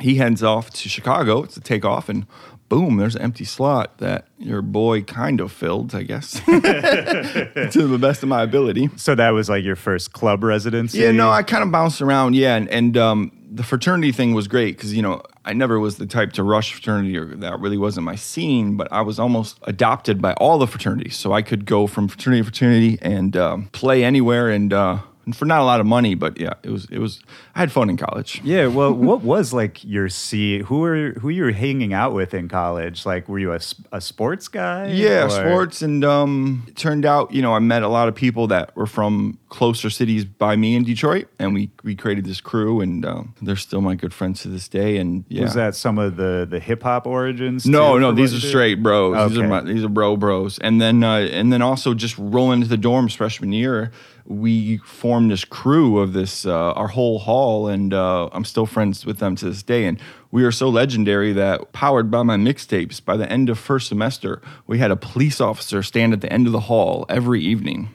[0.00, 2.26] he heads off to Chicago to take off and
[2.68, 7.98] boom, there's an empty slot that your boy kind of filled, I guess, to the
[8.00, 8.90] best of my ability.
[8.96, 10.98] So that was like your first club residency.
[10.98, 12.36] Yeah, no, I kind of bounced around.
[12.36, 15.96] Yeah, and, and um, the fraternity thing was great because you know I never was
[15.96, 18.76] the type to rush fraternity, or that really wasn't my scene.
[18.76, 22.42] But I was almost adopted by all the fraternities, so I could go from fraternity
[22.42, 24.72] to fraternity and um, play anywhere and.
[24.72, 27.20] Uh, and for not a lot of money, but yeah, it was it was.
[27.54, 28.40] I had fun in college.
[28.42, 30.64] Yeah, well, what was like your scene?
[30.64, 33.04] Who were who you were hanging out with in college?
[33.04, 33.60] Like, were you a,
[33.92, 34.86] a sports guy?
[34.88, 38.14] Yeah, or- sports, and um, it turned out, you know, I met a lot of
[38.14, 42.40] people that were from closer cities by me in Detroit, and we we created this
[42.40, 44.96] crew, and um, they're still my good friends to this day.
[44.96, 47.66] And yeah, Was that some of the the hip hop origins?
[47.66, 48.48] no, no, these are did?
[48.48, 49.28] straight bros.
[49.30, 50.58] These are my, these are bro bros.
[50.60, 53.90] And then uh, and then also just rolling into the dorms freshman year,
[54.28, 59.06] we formed this crew of this uh, our whole hall, and uh, I'm still friends
[59.06, 59.86] with them to this day.
[59.86, 59.98] And
[60.30, 64.42] we are so legendary that powered by my mixtapes, by the end of first semester,
[64.66, 67.88] we had a police officer stand at the end of the hall every evening.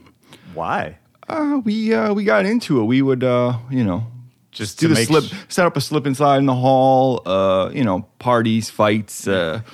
[0.54, 0.98] Why?
[1.30, 2.86] Uh, we uh, we got into it.
[2.86, 4.08] We would uh, you know
[4.52, 7.22] Just do the slip, sh- set up a slip and slide in the hall.
[7.26, 9.62] Uh, you know, parties, fights, uh,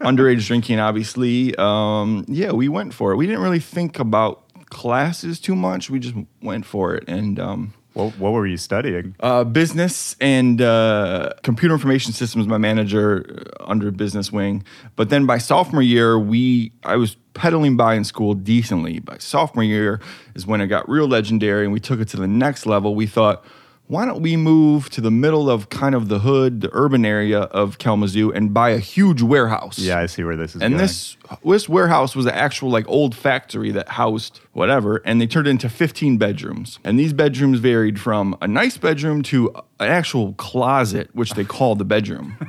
[0.00, 0.80] underage drinking.
[0.80, 3.16] Obviously, um, yeah, we went for it.
[3.16, 4.43] We didn't really think about
[4.74, 5.88] classes too much.
[5.88, 9.14] We just went for it, and um, What, what were you studying?
[9.20, 12.46] uh, business and uh, computer information systems.
[12.46, 13.24] My manager
[13.60, 14.64] uh, under business wing,
[14.96, 19.00] but then by sophomore year, we I was pedaling by in school decently.
[19.00, 20.00] By sophomore year
[20.34, 22.94] is when it got real legendary, and we took it to the next level.
[22.94, 23.44] We thought.
[23.86, 27.40] Why don't we move to the middle of kind of the hood, the urban area
[27.40, 29.78] of Kalamazoo, and buy a huge warehouse?
[29.78, 30.78] Yeah, I see where this is And going.
[30.78, 35.46] this this warehouse was an actual like old factory that housed whatever, and they turned
[35.48, 36.78] it into 15 bedrooms.
[36.82, 41.78] And these bedrooms varied from a nice bedroom to an actual closet, which they called
[41.78, 42.36] the bedroom.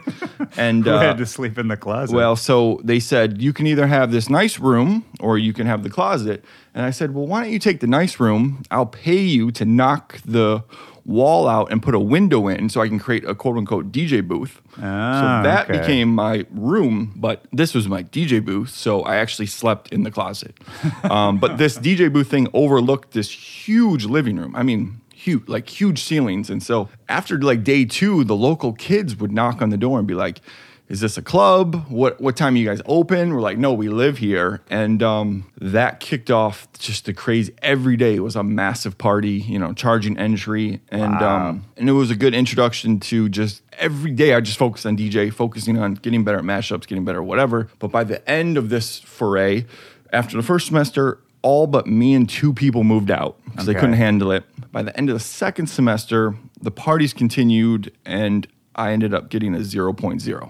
[0.57, 2.15] And uh, had to sleep in the closet?
[2.15, 5.83] well, so they said you can either have this nice room or you can have
[5.83, 6.45] the closet.
[6.73, 8.63] And I said, well, why don't you take the nice room?
[8.71, 10.63] I'll pay you to knock the
[11.05, 14.27] wall out and put a window in so I can create a quote unquote DJ
[14.27, 14.61] booth.
[14.77, 15.79] Ah, so that okay.
[15.79, 18.71] became my room, but this was my DJ booth.
[18.71, 20.57] So I actually slept in the closet.
[21.03, 24.55] um, but this DJ booth thing overlooked this huge living room.
[24.55, 26.49] I mean, huge, like huge ceilings.
[26.49, 30.07] And so after like day two, the local kids would knock on the door and
[30.07, 30.41] be like,
[30.87, 31.85] is this a club?
[31.89, 33.33] What what time you guys open?
[33.33, 37.53] We're like, no, we live here, and um, that kicked off just the crazy.
[37.61, 41.47] Every day It was a massive party, you know, charging entry, and Wow.
[41.49, 44.33] um, and it was a good introduction to just every day.
[44.35, 47.67] I just focused on DJ, focusing on getting better at mashups, getting better at whatever.
[47.79, 49.65] But by the end of this foray,
[50.13, 53.93] after the first semester, all but me and two people moved out because they couldn't
[53.93, 54.43] handle it.
[54.71, 59.55] By the end of the second semester, the parties continued, and I ended up getting
[59.55, 60.49] a 0.0.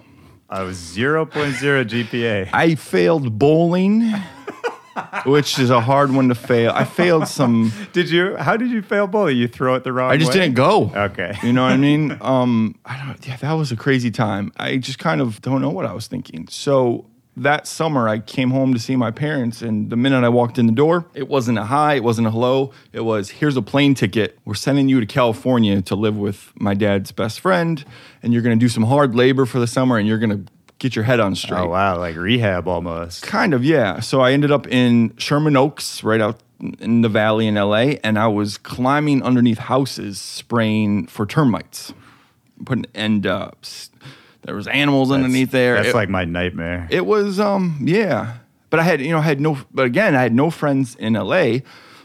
[0.49, 2.49] I was 0.0 GPA.
[2.53, 4.11] I failed bowling,
[5.25, 6.71] which is a hard one to fail.
[6.73, 7.73] I failed some.
[7.93, 8.35] Did you?
[8.37, 9.37] How did you fail bowling?
[9.37, 10.15] You throw it the wrong way.
[10.15, 10.91] I just didn't go.
[10.95, 11.35] Okay.
[11.43, 12.17] You know what I mean?
[12.21, 13.27] Um, I don't.
[13.27, 14.51] Yeah, that was a crazy time.
[14.57, 16.47] I just kind of don't know what I was thinking.
[16.49, 20.57] So that summer, I came home to see my parents, and the minute I walked
[20.57, 22.71] in the door, it wasn't a hi, it wasn't a hello.
[22.93, 24.37] It was, "Here's a plane ticket.
[24.45, 27.83] We're sending you to California to live with my dad's best friend,
[28.23, 30.51] and you're going to do some hard labor for the summer, and you're going to
[30.79, 33.23] get your head on straight." Oh wow, like rehab almost.
[33.23, 33.99] Kind of, yeah.
[33.99, 36.39] So I ended up in Sherman Oaks, right out
[36.79, 41.93] in the valley in LA, and I was climbing underneath houses, spraying for termites.
[42.63, 43.51] Putting and uh,
[44.45, 45.75] there was animals underneath there.
[45.75, 46.87] That's It- like my nightmare.
[46.89, 48.37] it was um yeah
[48.69, 51.13] but i had you know i had no but again i had no friends in
[51.13, 51.43] la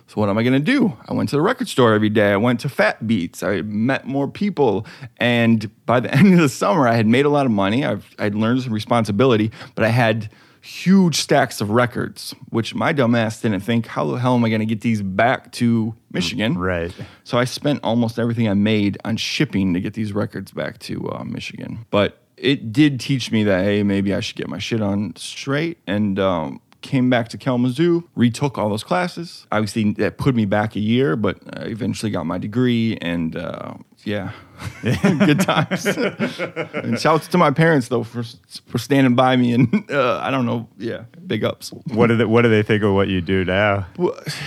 [0.07, 2.33] so what am i going to do i went to the record store every day
[2.33, 4.87] i went to fat beats i met more people
[5.18, 8.14] and by the end of the summer i had made a lot of money I've,
[8.18, 10.31] i'd learned some responsibility but i had
[10.62, 14.61] huge stacks of records which my dumbass didn't think how the hell am i going
[14.61, 16.92] to get these back to michigan right.
[17.24, 21.09] so I spent almost everything I made on shipping to get these records back to
[21.11, 21.87] uh, Michigan.
[21.90, 25.79] But it did teach me that hey, maybe I should get my shit on straight.
[25.87, 29.46] And um, came back to Kalamazoo, retook all those classes.
[29.53, 32.96] Obviously, that put me back a year, but I eventually got my degree.
[33.00, 33.74] And uh,
[34.05, 34.33] yeah,
[34.83, 35.87] good times.
[35.87, 38.23] and shouts to my parents though for
[38.66, 39.53] for standing by me.
[39.53, 41.70] And uh, I don't know, yeah, big ups.
[41.92, 43.87] What do they What do they think of what you do now?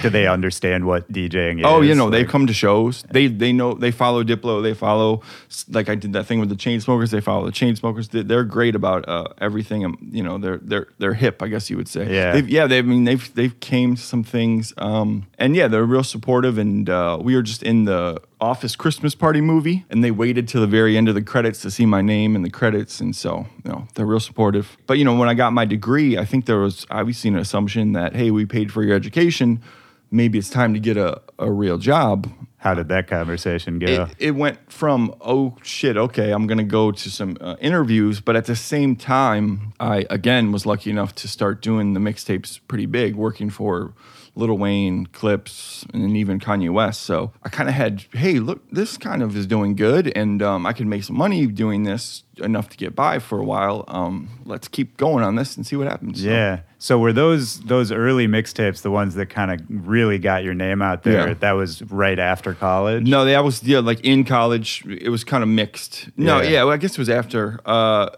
[0.02, 1.65] Do they understand what DJing is?
[1.65, 3.04] Oh, you know, they Like- come to shows.
[3.12, 4.62] They they know they follow Diplo.
[4.63, 5.21] They follow
[5.69, 7.10] like I did that thing with the Chainsmokers.
[7.12, 8.10] They follow the Chainsmokers.
[8.10, 9.86] They- They're great about uh, everything.
[9.86, 11.41] Um, you know, they're they're they're hip.
[11.41, 12.13] I guess you would say.
[12.13, 12.34] Yeah.
[12.34, 12.67] They've, yeah.
[12.67, 14.73] They I mean they've they've came to some things.
[14.78, 16.58] Um, and yeah, they're real supportive.
[16.58, 20.49] And uh, we were just in the Office Christmas Party movie, and and they waited
[20.49, 23.15] till the very end of the credits to see my name in the credits, and
[23.15, 24.75] so you know they're real supportive.
[24.85, 27.93] But you know, when I got my degree, I think there was obviously an assumption
[27.93, 29.63] that hey, we paid for your education,
[30.11, 32.29] maybe it's time to get a, a real job.
[32.57, 33.87] How did that conversation go?
[33.87, 38.35] It, it went from oh shit, okay, I'm gonna go to some uh, interviews, but
[38.35, 42.87] at the same time, I again was lucky enough to start doing the mixtapes pretty
[42.87, 43.93] big, working for
[44.35, 47.01] Lil Wayne, Clipse, and even Kanye West.
[47.03, 50.65] So I kind of had, hey, look, this kind of is doing good, and um,
[50.65, 53.85] I can make some money doing this enough to get by for a while.
[53.87, 56.21] Um, let's keep going on this and see what happens.
[56.23, 56.61] So- yeah.
[56.79, 60.81] So were those those early mixtapes the ones that kind of really got your name
[60.81, 61.29] out there?
[61.29, 61.33] Yeah.
[61.35, 63.07] That was right after college.
[63.07, 64.83] No, that was yeah, like in college.
[64.87, 66.09] It was kind of mixed.
[66.17, 66.49] No, Yeah.
[66.49, 67.61] yeah, well, I guess it was after.
[67.65, 68.09] Uh,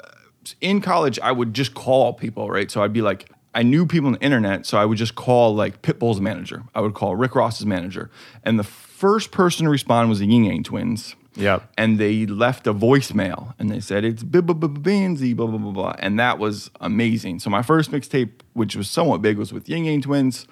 [0.61, 2.71] in college, I would just call people, right?
[2.71, 5.55] So I'd be like, I knew people on the internet, so I would just call
[5.55, 6.63] like Pitbull's manager.
[6.75, 8.11] I would call Rick Ross's manager,
[8.43, 11.15] and the first person to respond was the Ying Yang Twins.
[11.37, 11.69] Yep.
[11.77, 15.57] And they left a voicemail, and they said it's blah blah blah blah blah blah
[15.57, 17.39] blah blah, and that was amazing.
[17.39, 20.47] So my first mixtape, which was somewhat big, was with Ying Yang Twins,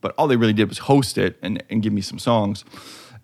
[0.00, 2.64] but all they really did was host it and, and give me some songs.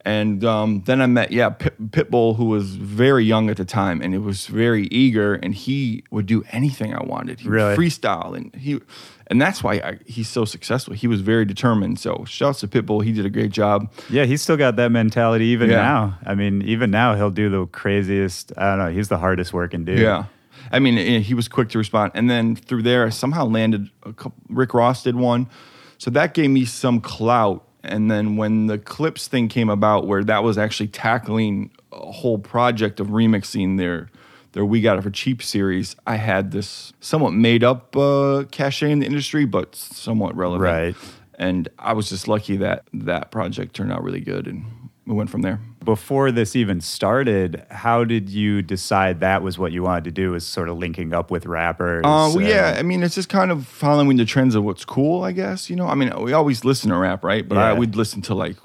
[0.07, 4.03] And um, then I met, yeah, Pit, Pitbull, who was very young at the time,
[4.03, 7.41] and it was very eager, and he would do anything I wanted.
[7.41, 7.75] He Really?
[7.75, 8.81] freestyle, and he,
[9.29, 10.93] and that's why I, he's so successful.
[10.93, 11.99] He was very determined.
[12.01, 13.91] So shouts to Pitbull, he did a great job.
[14.11, 15.77] Yeah, he's still got that mentality even Yeah.
[15.77, 16.19] now.
[16.27, 18.53] I mean, even now he'll do the craziest.
[18.59, 18.91] I don't know.
[18.91, 20.01] He's the hardest working dude.
[20.01, 20.25] Yeah.
[20.71, 22.13] I mean, eh, he was quick to respond.
[22.15, 25.49] And then through there, I somehow landed a couple, Rick Ross did one.
[25.97, 27.67] So that gave me some clout.
[27.85, 32.39] And then when the Clipse thing came about, where that was actually tackling a whole
[32.39, 34.09] project of remixing their
[34.53, 38.91] their We Got It for Cheap series, I had this somewhat made up uh, cachet
[38.91, 40.63] in the industry, but somewhat relevant.
[40.63, 40.97] Right.
[41.37, 44.65] And I was just lucky that that project turned out really good, and
[45.07, 45.61] we went from there.
[45.85, 50.31] Before this even started, how did you decide that was what you wanted to do?
[50.33, 52.05] Was sort of linking up with rappers?
[52.05, 55.23] Uh, well, yeah, I mean, it's just kind of following the trends of what's cool,
[55.23, 55.69] I guess.
[55.69, 57.47] You know, I mean, we always listen to rap, right?
[57.49, 57.79] But I Yeah.
[57.79, 58.57] would listen to like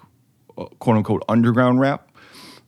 [0.58, 2.09] uh, quote unquote underground rap.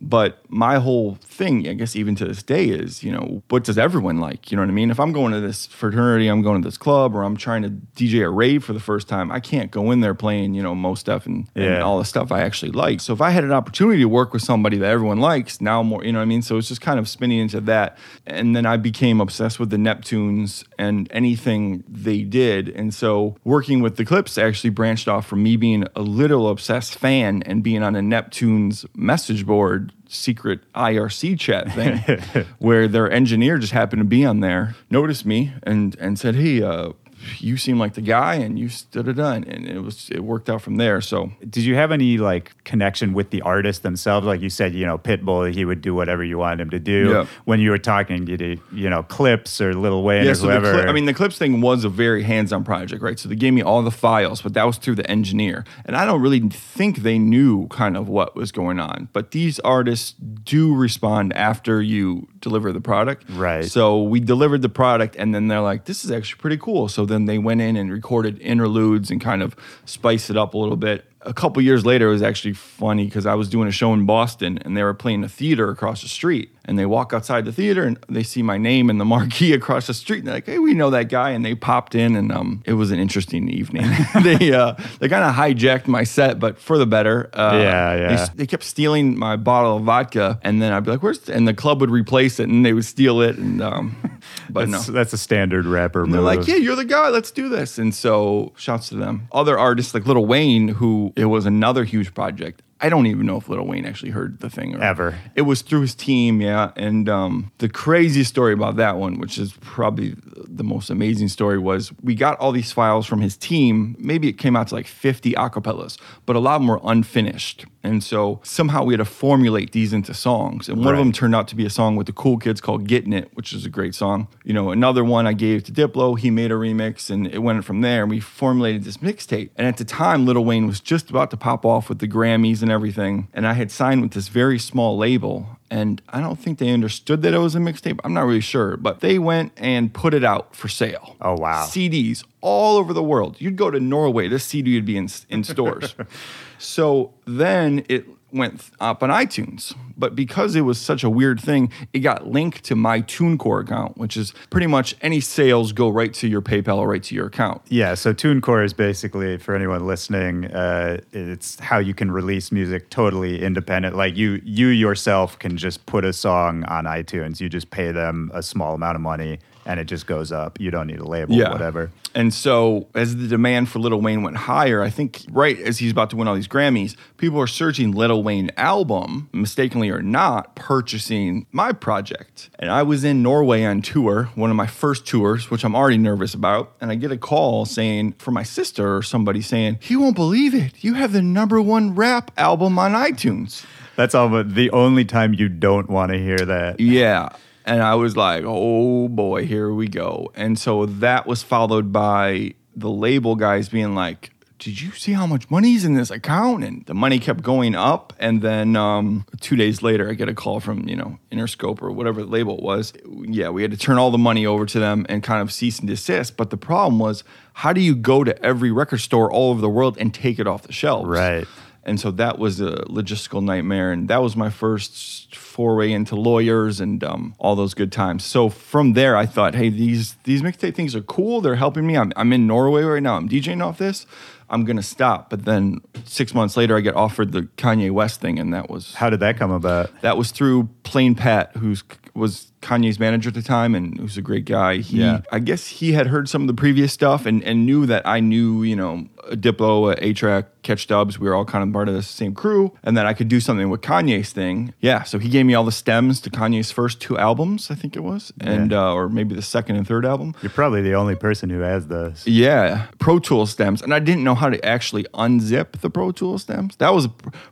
[0.04, 3.78] But my whole thing, I guess, even to this day, is you know, what does
[3.78, 4.52] everyone like?
[4.52, 4.90] You know what I mean?
[4.90, 7.70] If I'm going to this fraternity, I'm going to this club, or I'm trying to
[7.70, 10.74] DJ a rave for the first time, I can't go in there playing, you know,
[10.74, 11.82] most stuff and, and Yeah.
[11.82, 13.00] all the stuff I actually like.
[13.00, 16.04] So if I had an opportunity to work with somebody that everyone likes, now more,
[16.04, 16.42] you know what I mean?
[16.42, 17.98] So it's just kind of spinning into that.
[18.26, 22.70] And then I became obsessed with the Neptunes and anything they did.
[22.70, 26.96] And so working with the Clipse actually branched off from me being a little obsessed
[26.96, 33.58] fan and being on a Neptunes message board secret IRC chat thing where their engineer
[33.58, 36.92] just happened to be on there, noticed me and and said, "Hey, uh,
[37.40, 40.50] you seem like the guy, and you stood it done." And it was it worked
[40.50, 41.02] out from there.
[41.02, 44.26] So Did you have any like connection with the artists themselves?
[44.26, 47.10] Like you said, you know, Pitbull, he would do whatever you wanted him to do.
[47.10, 47.26] Yeah.
[47.46, 50.48] When you were talking, you did, you know, Clipse or Lil Wayne yeah, or so
[50.48, 50.74] whoever.
[50.74, 53.20] Cli- I mean, the Clipse thing was a very hands-on project, right?
[53.20, 56.06] So they gave me all the files, but that was through the engineer, and I
[56.06, 59.10] don't really think they knew kind of what was going on.
[59.14, 63.66] But these artists do respond after you deliver the product, Right.
[63.66, 67.06] So we delivered the product, and then they're like, "This is actually pretty cool." So
[67.06, 70.76] then they went in and recorded interludes and kind of spiced it up a little
[70.78, 71.06] bit.
[71.24, 74.06] A couple years later, it was actually funny because I was doing a show in
[74.06, 76.50] Boston, and they were playing a theater across the street.
[76.64, 79.88] And they walk outside the theater, and they see my name in the marquee across
[79.88, 80.20] the street.
[80.20, 82.74] And they're like, "Hey, we know that guy." And they popped in, and um, it
[82.74, 83.90] was an interesting evening.
[84.24, 87.30] they uh, they kind of hijacked my set, but for the better.
[87.34, 88.28] Uh, Yeah, they yeah.
[88.36, 91.54] they kept stealing my bottle of vodka, and then I'd be like, "Where's?" And the
[91.54, 93.96] club would replace it, and they would steal it, and um,
[94.50, 94.78] but no.
[94.78, 97.10] that's, that's a standard rapper And they're like, "Yeah, you're the guy.
[97.10, 99.28] Let's do this." And so, shouts to them.
[99.32, 102.62] Other artists like Lil Wayne, who it was another huge project.
[102.82, 105.18] I don't even know if Lil Wayne actually heard the thing or Ever.
[105.36, 106.72] It was through his team, yeah.
[106.76, 110.16] And um, the crazy story about that one, which is probably
[110.48, 113.96] the most amazing story, was we got all these files from his team.
[114.00, 117.66] Maybe it came out to like 50 acapellas, but a lot of them were unfinished.
[117.84, 120.70] And so somehow we had to formulate these into songs.
[120.70, 122.88] And one of them turned out to be a song with the cool kids called
[122.88, 124.28] Getting It, which is a great song.
[124.44, 127.66] You know, another one I gave to Diplo, he made a remix and it went
[127.66, 128.04] from there.
[128.04, 129.50] And we formulated this mixtape.
[129.56, 132.62] And at the time, Lil Wayne was just about to pop off with the Grammys
[132.62, 133.28] and everything.
[133.34, 135.58] And I had signed with this very small label.
[135.70, 138.00] And I don't think they understood that it was a mixtape.
[138.04, 138.78] I'm not really sure.
[138.78, 141.16] But they went and put it out for sale.
[141.22, 141.66] Oh, wow.
[141.66, 143.38] CDs all over the world.
[143.40, 145.96] You'd go to Norway, this CD would be in, in stores.
[146.62, 149.76] so then it went up on iTunes.
[149.98, 153.98] But because it was such a weird thing, it got linked to my TuneCore account,
[153.98, 157.28] which is pretty much any sales go right to your PayPal or right to your
[157.28, 157.62] account.
[157.70, 162.90] Yeah, so TuneCore is basically for anyone listening, uh, it's how you can release music
[162.90, 163.96] totally independent.
[163.96, 167.40] Like you, you yourself can just put a song on iTunes.
[167.42, 170.60] You just pay them a small amount of money, and it just goes up.
[170.60, 171.92] You don't need a label, whatever.
[172.14, 175.92] And so, as the demand for Lil Wayne went higher, I think right as he's
[175.92, 180.56] about to win all these Grammys, people are searching Lil Wayne album, mistakenly or not,
[180.56, 182.50] purchasing my project.
[182.60, 185.98] And I was in Norway on tour, one of my first tours, which I'm already
[185.98, 186.74] nervous about.
[186.82, 190.54] And I get a call saying, for my sister or somebody saying, "He won't believe
[190.54, 190.84] it.
[190.84, 194.30] You have the number one rap album on iTunes." That's all.
[194.30, 196.80] But the only time you don't want to hear that.
[196.80, 197.30] Yeah.
[197.66, 200.32] And I was like, oh boy, here we go.
[200.36, 205.26] And so that was followed by the label guys being like, did you see how
[205.26, 206.64] much money's in this account?
[206.64, 208.14] And the money kept going up.
[208.20, 211.92] And then um, two days later, I get a call from, you know, Interscope or
[211.92, 212.94] whatever the label it was.
[213.24, 215.80] Yeah, we had to turn all the money over to them and kind of cease
[215.80, 216.38] and desist.
[216.38, 219.70] But the problem was, how do you go to every record store all over the
[219.70, 221.10] world and take it off the shelves?
[221.10, 221.48] Right.
[221.84, 223.92] And so that was a logistical nightmare.
[223.92, 228.24] And that was my first foray into lawyers and um, all those good times.
[228.24, 231.42] So from there, I thought, hey, these these mixtape things are cool.
[231.42, 231.98] They're helping me.
[231.98, 233.16] I'm, I'm in Norway right now.
[233.16, 234.06] I'm DJing off this.
[234.50, 235.30] I'm gonna stop.
[235.30, 238.94] But then six months later, I get offered the Kanye West thing, and that was
[238.96, 239.90] How did that come about?
[240.02, 244.22] that was through Plain Pat, who's was Kanye's manager at the time, and who's a
[244.22, 244.78] great guy.
[244.78, 245.22] He, Yeah.
[245.32, 248.20] I guess he had heard some of the previous stuff and, and knew that I
[248.20, 251.18] knew, you know, Diplo, A-Trak, Catch Dubs.
[251.20, 253.40] We were all kind of part of the same crew, and that I could do
[253.40, 254.74] something with Kanye's thing.
[254.80, 257.96] Yeah, so he gave me all the stems to Kanye's first two albums, I think
[257.96, 260.36] it was, and uh, or maybe the second and third album.
[260.42, 262.26] You're probably the only person who has those.
[262.28, 266.38] Yeah, Pro Tool stems, and I didn't know how to actually unzip the Pro Tool
[266.38, 266.76] stems.
[266.78, 267.08] That was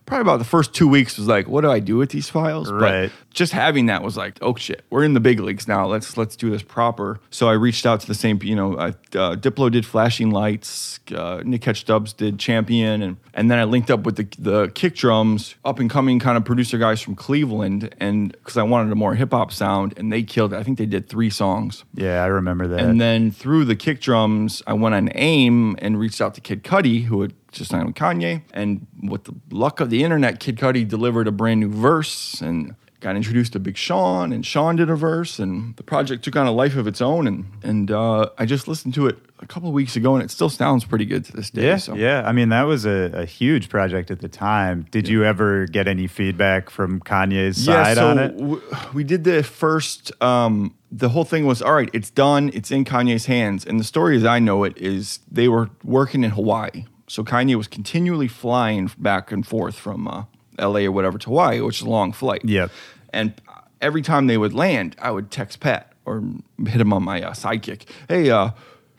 [0.05, 1.17] probably about the first two weeks.
[1.17, 2.71] Was like, what do I do with these files?
[2.71, 3.09] Right.
[3.09, 5.85] But just having that was like, oh shit, we're in the big leagues now.
[5.87, 7.19] Let's let's do this proper.
[7.29, 10.99] So I reached out to the same, you know, I, uh, Diplo did Flashing Lights,
[11.15, 15.55] uh, Nick Catchdubs did Champion, and and then I linked up with the the Kickdrums,
[15.65, 19.15] up and coming kind of producer guys from Cleveland, and because I wanted a more
[19.15, 20.57] hip hop sound, and they killed it.
[20.57, 21.83] I think they did three songs.
[21.93, 22.79] Yeah, I remember that.
[22.79, 27.05] And then through the Kickdrums, I went on AIM and reached out to Kid Cudi,
[27.05, 28.43] who had just signed with Kanye.
[28.53, 32.75] And with the luck of the internet, Kid Cudi delivered a brand new verse and
[32.99, 36.47] got introduced to Big Sean, and Sean did a verse, and the project took on
[36.47, 37.27] a life of its own.
[37.27, 40.31] And and uh, I just listened to it a couple of weeks ago, and it
[40.31, 41.65] still sounds pretty good to this day.
[41.65, 41.95] yeah, so.
[41.95, 42.23] yeah.
[42.25, 44.85] I mean, that was a, a huge project at the time.
[44.91, 48.37] Did you ever get any feedback from Kanye's side so on it?
[48.37, 48.61] w-
[48.93, 50.11] we did the first.
[50.21, 51.89] Um, the whole thing was all right.
[51.93, 52.49] It's done.
[52.53, 53.65] It's in Kanye's hands.
[53.65, 56.85] And the story, as I know it, is they were working in Hawaii.
[57.07, 60.23] So Kanye was continually flying back and forth from uh,
[60.59, 60.85] L.A.
[60.85, 62.41] or whatever to Hawaii, which is a long flight.
[62.43, 62.67] Yeah.
[63.11, 63.33] And
[63.81, 66.23] every time they would land, I would text Pat or
[66.65, 67.83] hit him on my uh, sidekick.
[68.07, 68.51] Hey, uh,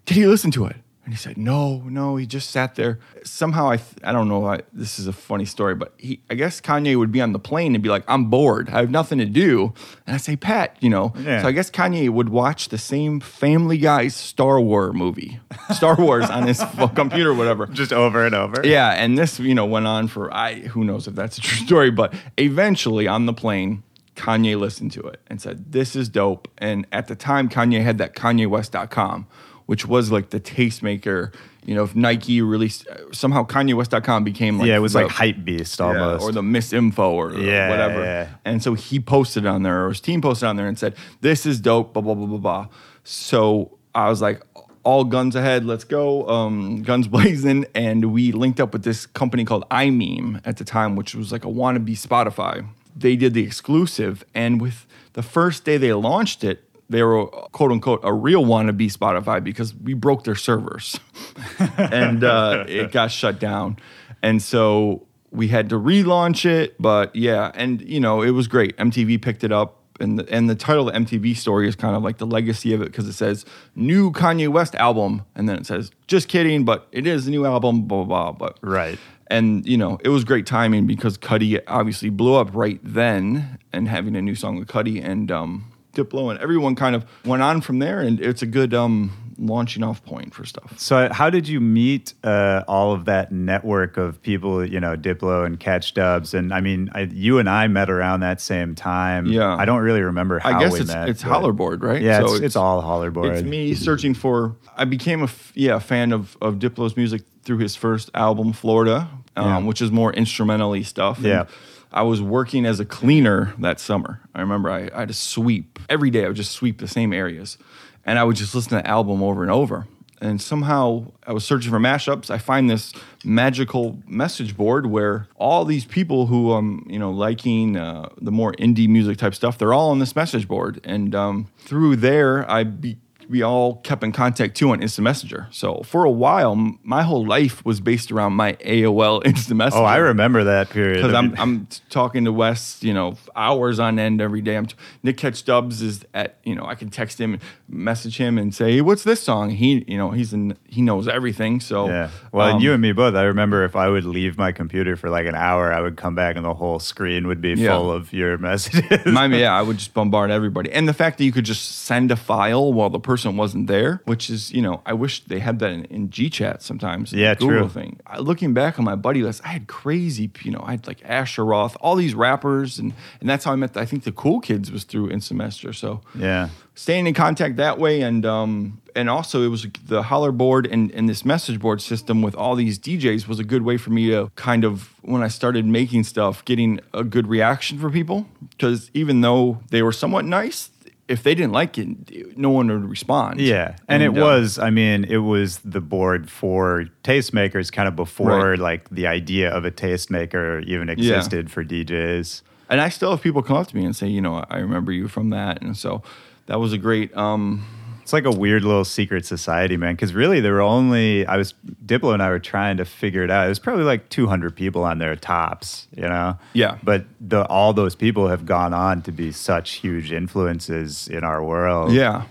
[0.06, 0.76] did he listen to it?
[1.10, 3.00] And he said, no, no, he just sat there.
[3.24, 6.34] Somehow, I, th- I don't know, I, this is a funny story, but he, I
[6.34, 8.68] guess Kanye would be on the plane and be like, I'm bored.
[8.68, 9.74] I have nothing to do.
[10.06, 11.12] And I say, Pat, you know.
[11.18, 11.42] Yeah.
[11.42, 15.40] So I guess Kanye would watch the same Family Guy's Star Wars movie,
[15.74, 16.62] Star Wars on his
[16.94, 17.66] computer or whatever.
[17.66, 18.64] Just over and over.
[18.64, 21.66] Yeah, and this you know went on for I who knows if that's a true
[21.66, 23.82] story, but eventually on the plane,
[24.14, 27.98] Kanye listened to it and said, "This is dope." And at the time, Kanye had
[27.98, 29.26] that KanyeWest.com,
[29.70, 31.32] which was like the tastemaker.
[31.64, 35.78] You know, if Nike released somehow KanyeWest.com became like yeah, it was the- like Hypebeast
[35.78, 36.24] yeah, almost.
[36.24, 38.02] or the Miss Info or Yeah, whatever.
[38.02, 38.28] yeah.
[38.44, 41.46] And so he posted on there, or his team posted on there and said, This
[41.46, 42.66] is dope, blah, blah, blah, blah, blah.
[43.04, 44.42] So I was like,
[44.82, 47.64] all guns ahead, let's go, um, guns blazing.
[47.72, 51.44] And we linked up with this company called imeem at the time, which was like
[51.44, 52.66] a wannabe Spotify.
[52.96, 57.72] They did the exclusive, and with the first day they launched it, they were quote
[57.72, 61.00] unquote a real wannabe Spotify because we broke their servers
[61.78, 63.78] and uh, it got shut down.
[64.22, 66.74] And so we had to relaunch it.
[66.80, 68.76] But yeah, and you know, it was great.
[68.76, 69.76] MTV picked it up.
[70.00, 72.72] And the, and the title of the MTV story is kind of like the legacy
[72.72, 73.44] of it because it says
[73.76, 75.26] new Kanye West album.
[75.34, 78.48] And then it says, just kidding, but it is a new album, blah, blah, blah.
[78.48, 78.98] But Right.
[79.26, 83.88] and you know, it was great timing because Cudi obviously blew up right then, and
[83.88, 87.60] having a new song with Cudi and um, Diplo and everyone kind of went on
[87.60, 90.78] from there, and it's a good um, launching off point for stuff.
[90.78, 94.64] So, how did you meet uh, all of that network of people?
[94.64, 98.40] You know, Diplo and Catchdubs, and I mean, I, you and I met around that
[98.40, 99.26] same time.
[99.26, 99.56] Yeah.
[99.56, 101.08] I don't really remember how I guess we it's met.
[101.08, 102.00] it's Hollerboard, right?
[102.00, 103.32] Yeah, So it's, it's all Hollerboard.
[103.36, 104.56] It's me searching for.
[104.76, 108.52] I became a f- yeah a fan of of Diplo's music through his first album,
[108.52, 109.58] Florida, um, Yeah.
[109.66, 111.16] which is more instrumentally stuff.
[111.18, 111.44] And Yeah.
[111.92, 114.20] I was working as a cleaner that summer.
[114.34, 116.24] I remember I, I had to sweep every day.
[116.24, 117.58] I would just sweep the same areas,
[118.04, 119.86] and I would just listen to the album over and over.
[120.22, 122.30] And somehow I was searching for mashups.
[122.30, 122.92] I find this
[123.24, 128.52] magical message board where all these people who um you know liking uh, the more
[128.52, 130.80] indie music type stuff, they're all on this message board.
[130.84, 132.98] And um, through there, I be
[133.30, 135.46] we all kept in contact too on Instant Messenger.
[135.52, 139.82] So for a while, m- my whole life was based around my AOL Instant Messenger.
[139.84, 140.96] oh, I remember that period.
[140.96, 144.56] Because I'm, I'm talking to Wes, you know, hours on end every day.
[144.56, 144.74] I'm t-
[145.04, 148.80] Nick Catchdubs is at, you know, I can text him, message him, and say, hey,
[148.80, 151.60] "What's this song?" He, you know, he's in, he knows everything.
[151.60, 152.10] So Yeah.
[152.32, 153.14] Well, um, you and me both.
[153.14, 156.16] I remember if I would leave my computer for like an hour, I would come
[156.16, 157.76] back and the whole screen would be Yeah.
[157.76, 159.06] full of your messages.
[159.06, 160.72] My, yeah, I would just bombard everybody.
[160.72, 164.02] And the fact that you could just send a file while the person wasn't there,
[164.04, 167.12] which is, you know, I wish they had that in, in GChat sometimes.
[167.12, 167.68] Yeah, Google true.
[167.68, 168.00] thing.
[168.06, 171.02] I, looking back on my buddy list, I had crazy, you know, I had like
[171.04, 172.78] Asher Roth, all these rappers.
[172.78, 175.72] And, and that's how I met, I think, the cool kids was through in semester.
[175.72, 176.48] So yeah.
[176.74, 181.08] staying in contact that way and um and also it was the Hollerboard and, and
[181.08, 184.30] this message board system with all these DJs was a good way for me to
[184.36, 189.20] kind of when I started making stuff getting a good reaction for people because even
[189.20, 190.70] though they were somewhat nice
[191.10, 194.58] if they didn't like it no one would respond Yeah, and, it uh, was.
[194.58, 198.58] I mean, it was the board for tastemakers, kind of before Right.
[198.58, 202.42] like the idea of a tastemaker even existed for DJs.
[202.68, 204.92] and I still have people come up to me and say you know I remember
[204.92, 206.02] you from that and so
[206.46, 207.64] that was a great um
[208.02, 209.94] It's like a weird little secret society, man.
[209.94, 211.54] Because really, there were only I was
[211.86, 213.46] Diplo and I were trying to figure it out.
[213.46, 216.38] It was probably like 200 people on their tops, you know.
[216.54, 216.78] Yeah.
[216.82, 221.42] But the all those people have gone on to be such huge influences in our
[221.44, 221.92] world.
[221.92, 222.24] yeah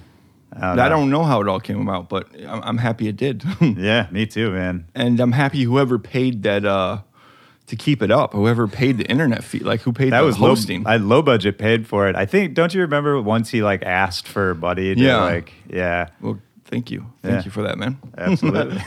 [0.51, 0.89] I don't I know.
[0.89, 4.25] don't know how it all came about but I'm, I'm happy it did Yeah, me
[4.25, 4.85] too, man.
[4.95, 7.01] and I'm happy whoever paid that uh
[7.69, 10.35] to keep it up, whoever paid the internet fee, like who paid That the was
[10.37, 10.83] hosting.
[10.83, 12.15] Low, I low budget paid for it.
[12.15, 12.53] I think.
[12.53, 14.93] Don't you remember once he like asked for Buddy?
[14.95, 15.17] To, Yeah.
[15.23, 16.09] Like, yeah.
[16.21, 17.45] well, thank you, thank Yeah.
[17.45, 17.97] you for that, man.
[18.17, 18.79] Absolutely.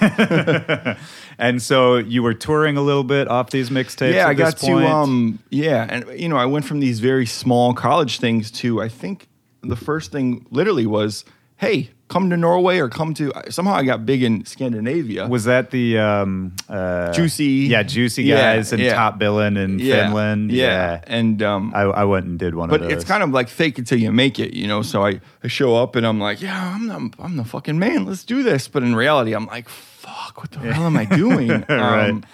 [1.38, 4.14] and so you were touring a little bit off these mixtapes.
[4.14, 4.86] yeah, I got point?
[4.86, 8.80] to um, yeah, and you know, I went from these very small college things to
[8.82, 9.28] I think
[9.62, 11.24] the first thing literally was,
[11.56, 13.32] hey, come to Norway or come to.
[13.48, 15.26] Somehow I got big in Scandinavia.
[15.26, 17.44] Was that the um, uh, Juicy.
[17.72, 18.94] Yeah, juicy Yeah, guys and yeah.
[18.94, 20.52] top billing in yeah, Finland.
[20.52, 22.88] yeah, and um, I, I went and did one but of those.
[22.90, 24.82] But it's kind of like fake it till you make it, you know.
[24.82, 28.04] So I, I show up and I'm like, yeah, I'm the, I'm the fucking man.
[28.04, 28.68] Let's do this.
[28.68, 31.50] But in reality, I'm like, fuck, what the hell am I doing?
[31.68, 32.24] Um, Right.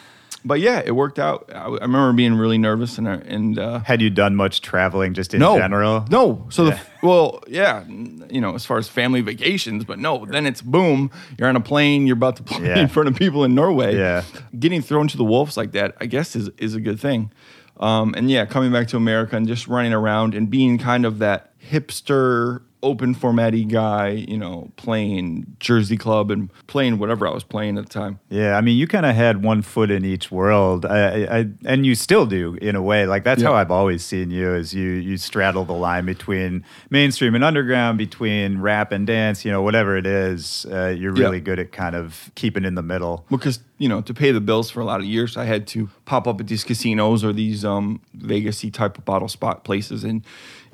[0.45, 1.51] But yeah, it worked out.
[1.53, 5.13] I, I remember being really nervous and uh, and uh, Had you done much traveling
[5.15, 6.05] just in no general?
[6.11, 6.47] No.
[6.51, 6.71] So Yeah.
[7.01, 10.25] the well, yeah, you know, as far as family vacations, but no.
[10.27, 11.11] Then it's boom.
[11.39, 12.07] You're on a plane.
[12.07, 12.79] You're about to play Yeah.
[12.79, 13.97] in front of people in Norway.
[13.97, 14.23] Yeah.
[14.59, 17.33] Getting thrown to the wolves like that, I guess, is is a good thing.
[17.81, 21.19] Um, and yeah, coming back to America and just running around and being kind of
[21.21, 27.43] that hipster, open formatty guy, you know, playing Jersey Club and playing whatever I was
[27.45, 28.21] playing at the time.
[28.29, 31.47] Yeah, I mean, you kind of had one foot in each world, I, I, I,
[31.65, 33.07] and you still do in a way.
[33.07, 33.49] Like that's Yeah.
[33.49, 37.99] how I've always seen you: is you you straddle the line between mainstream and underground,
[37.99, 39.45] between rap and dance.
[39.45, 41.25] You know, whatever it is, uh, you're Yeah.
[41.25, 43.25] really good at kind of keeping in the middle.
[43.31, 45.89] because you know to pay the bills for a lot of years i had to
[46.05, 50.25] pop up at these casinos or these um vegasy type of bottle spot places in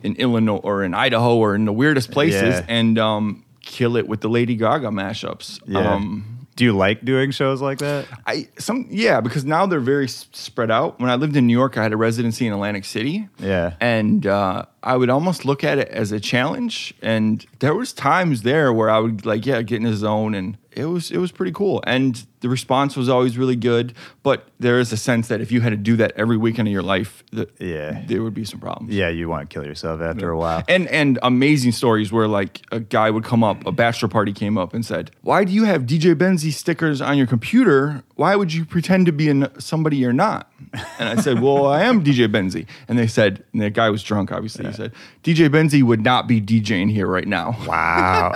[0.05, 2.65] in illinois or in idaho or in the weirdest places Yeah.
[2.69, 5.95] and um kill it with the lady gaga mashups Yeah.
[5.95, 8.07] um do you like doing shows like that?
[8.29, 11.01] I some yeah because now they're very spread out.
[11.01, 13.29] When I lived in New York, I had a residency in Atlantic City.
[13.41, 13.75] Yeah.
[13.81, 16.95] and uh, I would almost look at it as a challenge.
[17.03, 20.57] And there was times there where I would like yeah get in the zone, and
[20.71, 21.83] it was it was pretty cool.
[21.89, 23.95] And the response was always really good.
[24.23, 26.73] But there is a sense that if you had to do that every weekend of
[26.73, 28.03] your life, that Yeah.
[28.07, 28.93] there would be some problems.
[28.95, 30.63] Yeah, you want to kill yourself after a while.
[30.69, 34.59] And and amazing stories where like a guy would come up, a bachelor party came
[34.59, 38.03] up and said, "Why do you have DJ Benzi stickers on your computer?
[38.17, 40.51] Why would you pretend to be an, somebody you're not?"
[40.99, 44.03] And I said, "Well, I am DJ Benzi." And they said, and the guy was
[44.03, 44.67] drunk, obviously.
[44.67, 44.93] He said,
[45.23, 48.33] "DJ Benzi would not be DJing here right now." Wow.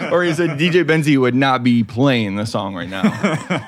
[0.12, 3.02] or he said, "DJ Benzi would not be playing the song right now."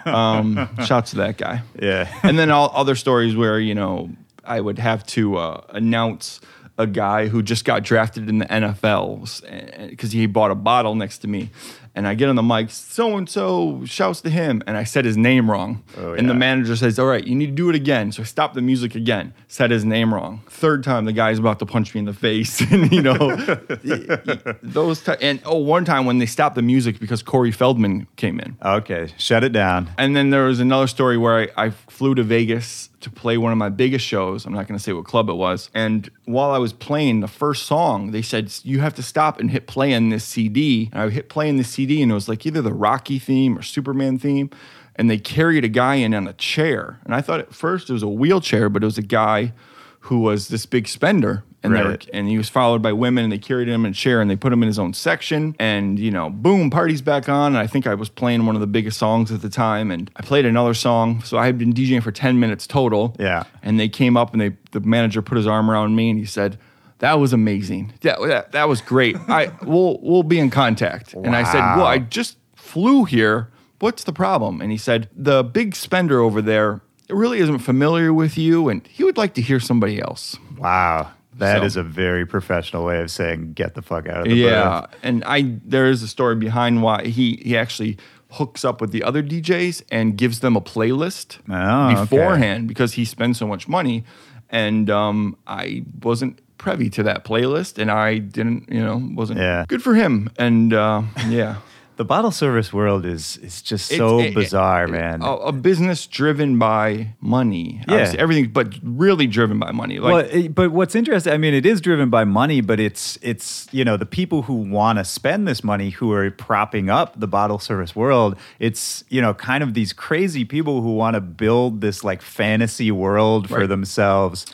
[0.09, 2.13] Um, shouts to that guy yeah.
[2.23, 4.11] and then all other stories where you know
[4.45, 6.41] I would have to uh, announce
[6.79, 11.19] a guy who just got drafted in the NFL because he bought a bottle next
[11.19, 11.51] to me,
[11.99, 15.05] And I get on the mic, so and so shouts to him, and I said
[15.05, 15.83] his name wrong.
[15.97, 18.13] Oh, And the manager says, All right, you need to do it again.
[18.13, 20.43] So I stopped the music again, said his name wrong.
[20.49, 22.61] Third time, the guy's about to punch me in the face.
[22.71, 23.19] and, you know,
[24.63, 28.39] those, ti- and oh, one time when they stopped the music because Corey Feldman came
[28.41, 28.57] in.
[28.65, 29.91] Okay, shut it down.
[29.99, 33.53] And then there was another story where I, I flew to Vegas to play one
[33.53, 34.45] of my biggest shows.
[34.45, 35.71] I'm not going to say what club it was.
[35.73, 39.51] And while I was playing the first song, they said, You have to stop and
[39.51, 40.91] hit play on this CD.
[40.93, 43.57] And I hit play in the CD, and it was like either the Rocky theme
[43.59, 44.51] or Superman theme.
[44.97, 46.99] And they carried a guy in on a chair.
[47.05, 49.53] And I thought at first it was a wheelchair, but it was a guy
[50.01, 51.45] who was this big spender.
[51.63, 53.95] And, they were- and he was followed by women, and they carried him in a
[53.95, 55.55] chair and they put him in his own section.
[55.59, 57.49] And, you know, boom, party's back on.
[57.53, 59.91] And I think I was playing one of the biggest songs at the time.
[59.93, 61.23] And I played another song.
[61.25, 63.15] So I had been DJing for 10 minutes total.
[63.21, 63.45] Yeah.
[63.63, 66.25] And they came up and they the manager put his arm around me and he
[66.25, 66.59] said,
[66.99, 67.93] that was amazing.
[68.03, 69.17] That, that, that was great.
[69.29, 71.15] I we'll we'll be in contact.
[71.15, 73.51] And I said, Well, I just flew here.
[73.81, 74.61] What's the problem?
[74.61, 79.03] And he said, The big spender over there really isn't familiar with you and he
[79.05, 80.37] would like to hear somebody else.
[80.59, 81.13] Wow.
[81.37, 84.35] that is So- a very professional way of saying get the fuck out of the
[84.35, 85.01] Yeah, booth.
[85.05, 87.97] and I there is a story behind why he he actually
[88.33, 92.01] hooks up with the other DJs and gives them a playlist Oh, okay.
[92.03, 94.05] beforehand because he spends so much money,
[94.51, 99.65] and um, I wasn't privy to that playlist, and I didn't, you know, wasn't Yeah.
[99.69, 101.57] good for him, and uh, yeah.
[101.99, 105.21] The bottle service world is is just so it- bizarre, it- man.
[105.21, 107.95] A, a business driven by money, Yeah.
[107.95, 109.99] Obviously, everything, but really driven by money.
[109.99, 113.19] Like, well, it- but what's interesting, I mean, it is driven by money, but it's
[113.21, 117.19] it's you know the people who want to spend this money who are propping up
[117.19, 118.37] the bottle service world.
[118.61, 122.93] It's you know kind of these crazy people who want to build this like fantasy
[122.93, 123.69] world for Right.
[123.69, 124.47] themselves.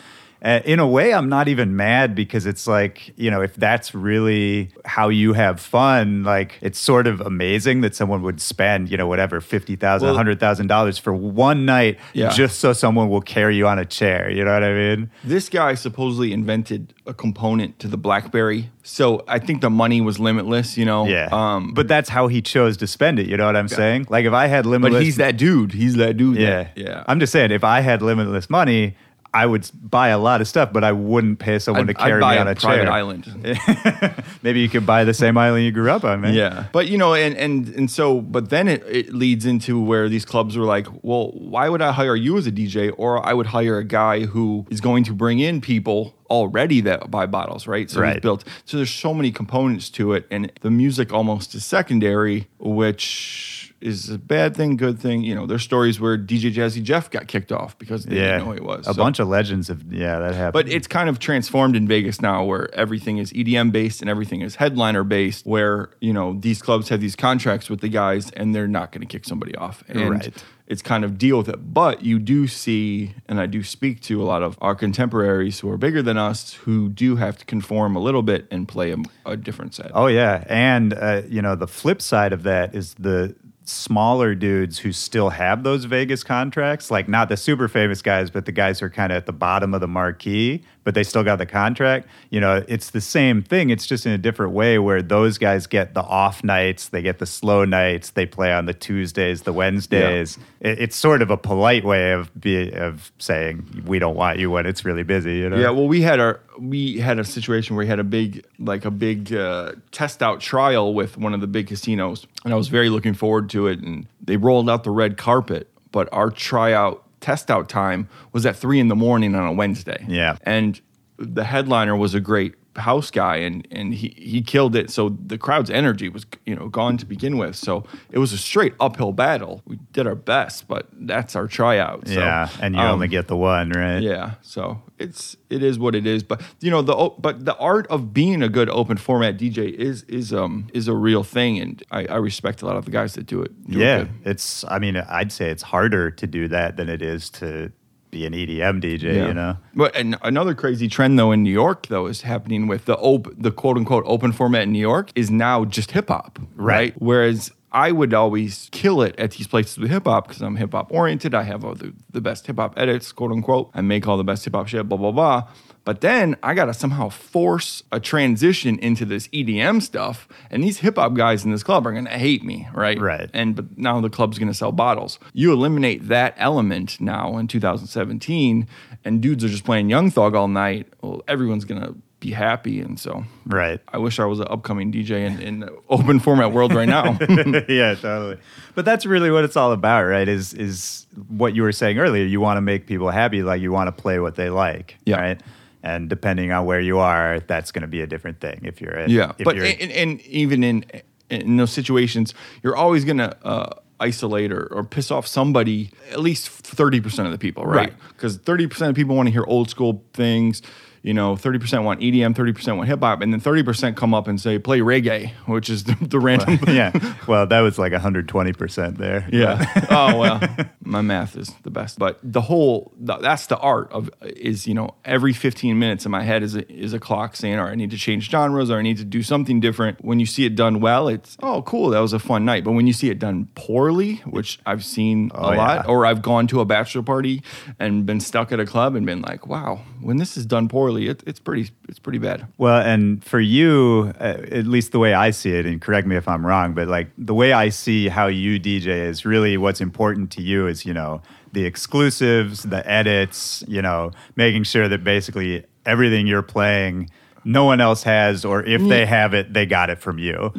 [0.44, 3.94] Uh, in a way, I'm not even mad because it's like, you know, if that's
[3.94, 8.98] really how you have fun, like it's sort of amazing that someone would spend, you
[8.98, 12.28] know, whatever, 50,000, Well- $100,000 for one night Yeah.
[12.28, 14.28] just so someone will carry you on a chair.
[14.30, 15.10] You know what I mean?
[15.24, 20.18] This guy supposedly invented a component to the BlackBerry, so I think the money was
[20.20, 20.76] limitless.
[20.76, 21.28] You know, Yeah.
[21.32, 23.26] Um, but that's how he chose to spend it.
[23.28, 24.06] You know what I'm saying?
[24.10, 25.02] Like if I had but limitless.
[25.04, 25.72] he's that dude.
[25.72, 26.36] He's that dude.
[26.36, 26.50] Yeah.
[26.64, 27.04] that- yeah.
[27.06, 28.94] I'm just saying, if I had limitless money,
[29.34, 32.20] I would buy a lot of stuff, but I wouldn't pay someone I'd, to carry
[32.20, 32.92] me on a, a, private chair.
[32.92, 34.24] island.
[34.42, 36.34] Maybe you could buy the same island you grew up on, man.
[36.34, 40.08] Yeah, but you know, and and and so, but then it, it leads into where
[40.08, 43.32] these clubs were like, well, why would I hire you as a DJ, or I
[43.32, 47.66] would hire a guy who is going to bring in people already that buy bottles,
[47.66, 47.90] right?
[47.90, 48.16] So Right.
[48.16, 48.44] it's built.
[48.64, 54.08] So there's so many components to it, and the music almost is secondary, which is
[54.08, 55.22] a bad thing, good thing.
[55.22, 58.38] You know, there's stories where DJ Jazzy Jeff got kicked off because they Yeah.
[58.38, 58.86] didn't know he was.
[58.88, 60.52] A So- bunch of legends of, yeah, that happened.
[60.54, 64.40] but it's kind of transformed in Vegas now where everything is EDM based and everything
[64.40, 68.54] is headliner based, where, you know, these clubs have these contracts with the guys and
[68.54, 69.84] they're not going to kick somebody off.
[69.86, 70.32] And Right.
[70.66, 71.74] it's kind of deal with it.
[71.74, 75.68] But you do see, and I do speak to a lot of our contemporaries who
[75.70, 78.96] are bigger than us who do have to conform a little bit and play a,
[79.26, 79.90] a different set.
[79.92, 84.78] Oh yeah, and uh, you know the flip side of that is the smaller dudes
[84.78, 88.80] who still have those Vegas contracts, like not the super famous guys, but the guys
[88.80, 91.46] who are kind of at the bottom of the marquee, but they still got the
[91.46, 92.06] contract.
[92.30, 93.70] You know, it's the same thing.
[93.70, 97.18] It's just in a different way where those guys get the off nights, they get
[97.18, 100.38] the slow nights, they play on the Tuesdays, the Wednesdays.
[100.60, 104.50] It, it's sort of a polite way of be, of saying we don't want you
[104.50, 105.38] when it's really busy.
[105.38, 105.56] You know?
[105.56, 108.84] Yeah, well, we had our we had a situation where we had a big like
[108.84, 112.68] a big uh, test out trial with one of the big casinos, and I was
[112.68, 113.80] very looking forward to it.
[113.80, 118.54] And they rolled out the red carpet, but our tryout test out time was at
[118.54, 120.04] three in the morning on a Wednesday.
[120.06, 120.36] Yeah.
[120.42, 120.80] and
[121.16, 125.38] the headliner was a great house guy and and he he killed it so the
[125.38, 129.12] crowd's energy was you know gone to begin with so it was a straight uphill
[129.12, 133.08] battle we did our best but that's our tryout so, yeah, and you um, only
[133.08, 134.00] get the one, right?
[134.00, 137.86] yeah, so it's it is what it is, but you know the but the art
[137.88, 141.82] of being a good open format DJ is is um is a real thing, and
[141.90, 143.52] I, I respect a lot of the guys that do it.
[143.68, 144.10] do Yeah, good.
[144.24, 144.64] it's.
[144.68, 147.72] I mean, I'd say it's harder to do that than it is to
[148.14, 149.02] be an EDM DJ.
[149.16, 149.26] Yeah.
[149.28, 152.84] You know, But and another crazy trend though in New York though is happening with
[152.86, 156.38] the op- the quote unquote open format in New York is now just hip hop,
[156.54, 156.94] Right.
[156.98, 160.72] Whereas I would always kill it at these places with hip hop because I'm hip
[160.72, 161.34] hop oriented.
[161.34, 163.70] I have all the, the best hip hop edits, quote unquote.
[163.74, 165.48] I make all the best hip hop shit, blah blah blah.
[165.84, 170.96] But then I gotta somehow force a transition into this EDM stuff, and these hip
[170.96, 172.98] hop guys in this club are gonna hate me, right?
[172.98, 173.28] Right.
[173.34, 175.18] And but now the club's going to sell bottles.
[175.34, 178.66] You eliminate that element now in 2017,
[179.04, 180.86] and dudes are just playing Young Thug all night.
[181.02, 182.80] Well, everyone's going to be happy.
[182.80, 183.80] And so Right.
[183.88, 187.18] I wish I was an upcoming DJ in, in the open format world right now.
[187.68, 188.38] yeah, totally.
[188.74, 190.26] But that's really what it's all about, right?
[190.26, 192.24] Is is what you were saying earlier.
[192.24, 195.20] You want to make people happy, like you want to play what they like, Yeah.
[195.20, 195.40] right?
[195.84, 198.60] And depending on where you are, that's going to be a different thing.
[198.64, 200.84] If you're in, Yeah, but you're, and, and even in
[201.28, 202.32] in those situations,
[202.62, 205.90] you're always gonna uh, isolate or, or piss off somebody.
[206.10, 207.90] At least thirty percent of the people, right?
[207.90, 207.92] Right.
[208.08, 210.62] Because thirty percent of people want to hear old school things.
[211.04, 213.94] You know, thirty percent want EDM, thirty percent want hip hop, and then thirty percent
[213.94, 216.58] come up and say play reggae, which is the, the random.
[216.66, 216.92] yeah,
[217.28, 219.28] well, that was like 120 percent there.
[219.30, 219.86] Yeah.
[219.90, 220.40] oh well,
[220.82, 221.98] my math is the best.
[221.98, 226.10] But the whole th- that's the art of is you know every 15 minutes in
[226.10, 228.70] my head is a, is a clock saying, all right, I need to change genres
[228.70, 230.02] or I need to do something different.
[230.02, 232.64] When you see it done well, it's oh cool, that was a fun night.
[232.64, 235.90] But when you see it done poorly, which I've seen Oh, a lot, yeah.
[235.92, 237.42] or I've gone to a bachelor party
[237.78, 241.08] and been stuck at a club and been like, wow, when this is done poorly,
[241.08, 242.46] it, it's pretty it's pretty bad.
[242.58, 246.14] Well, and for you, uh, at least the way I see it, and correct me
[246.14, 249.80] if I'm wrong, but like the way I see how you DJ is really what's
[249.80, 255.04] important to you is, you know, the exclusives, the edits, you know, making sure that
[255.04, 257.08] basically everything you're playing,
[257.44, 260.52] no one else has, or if they have it, they got it from you.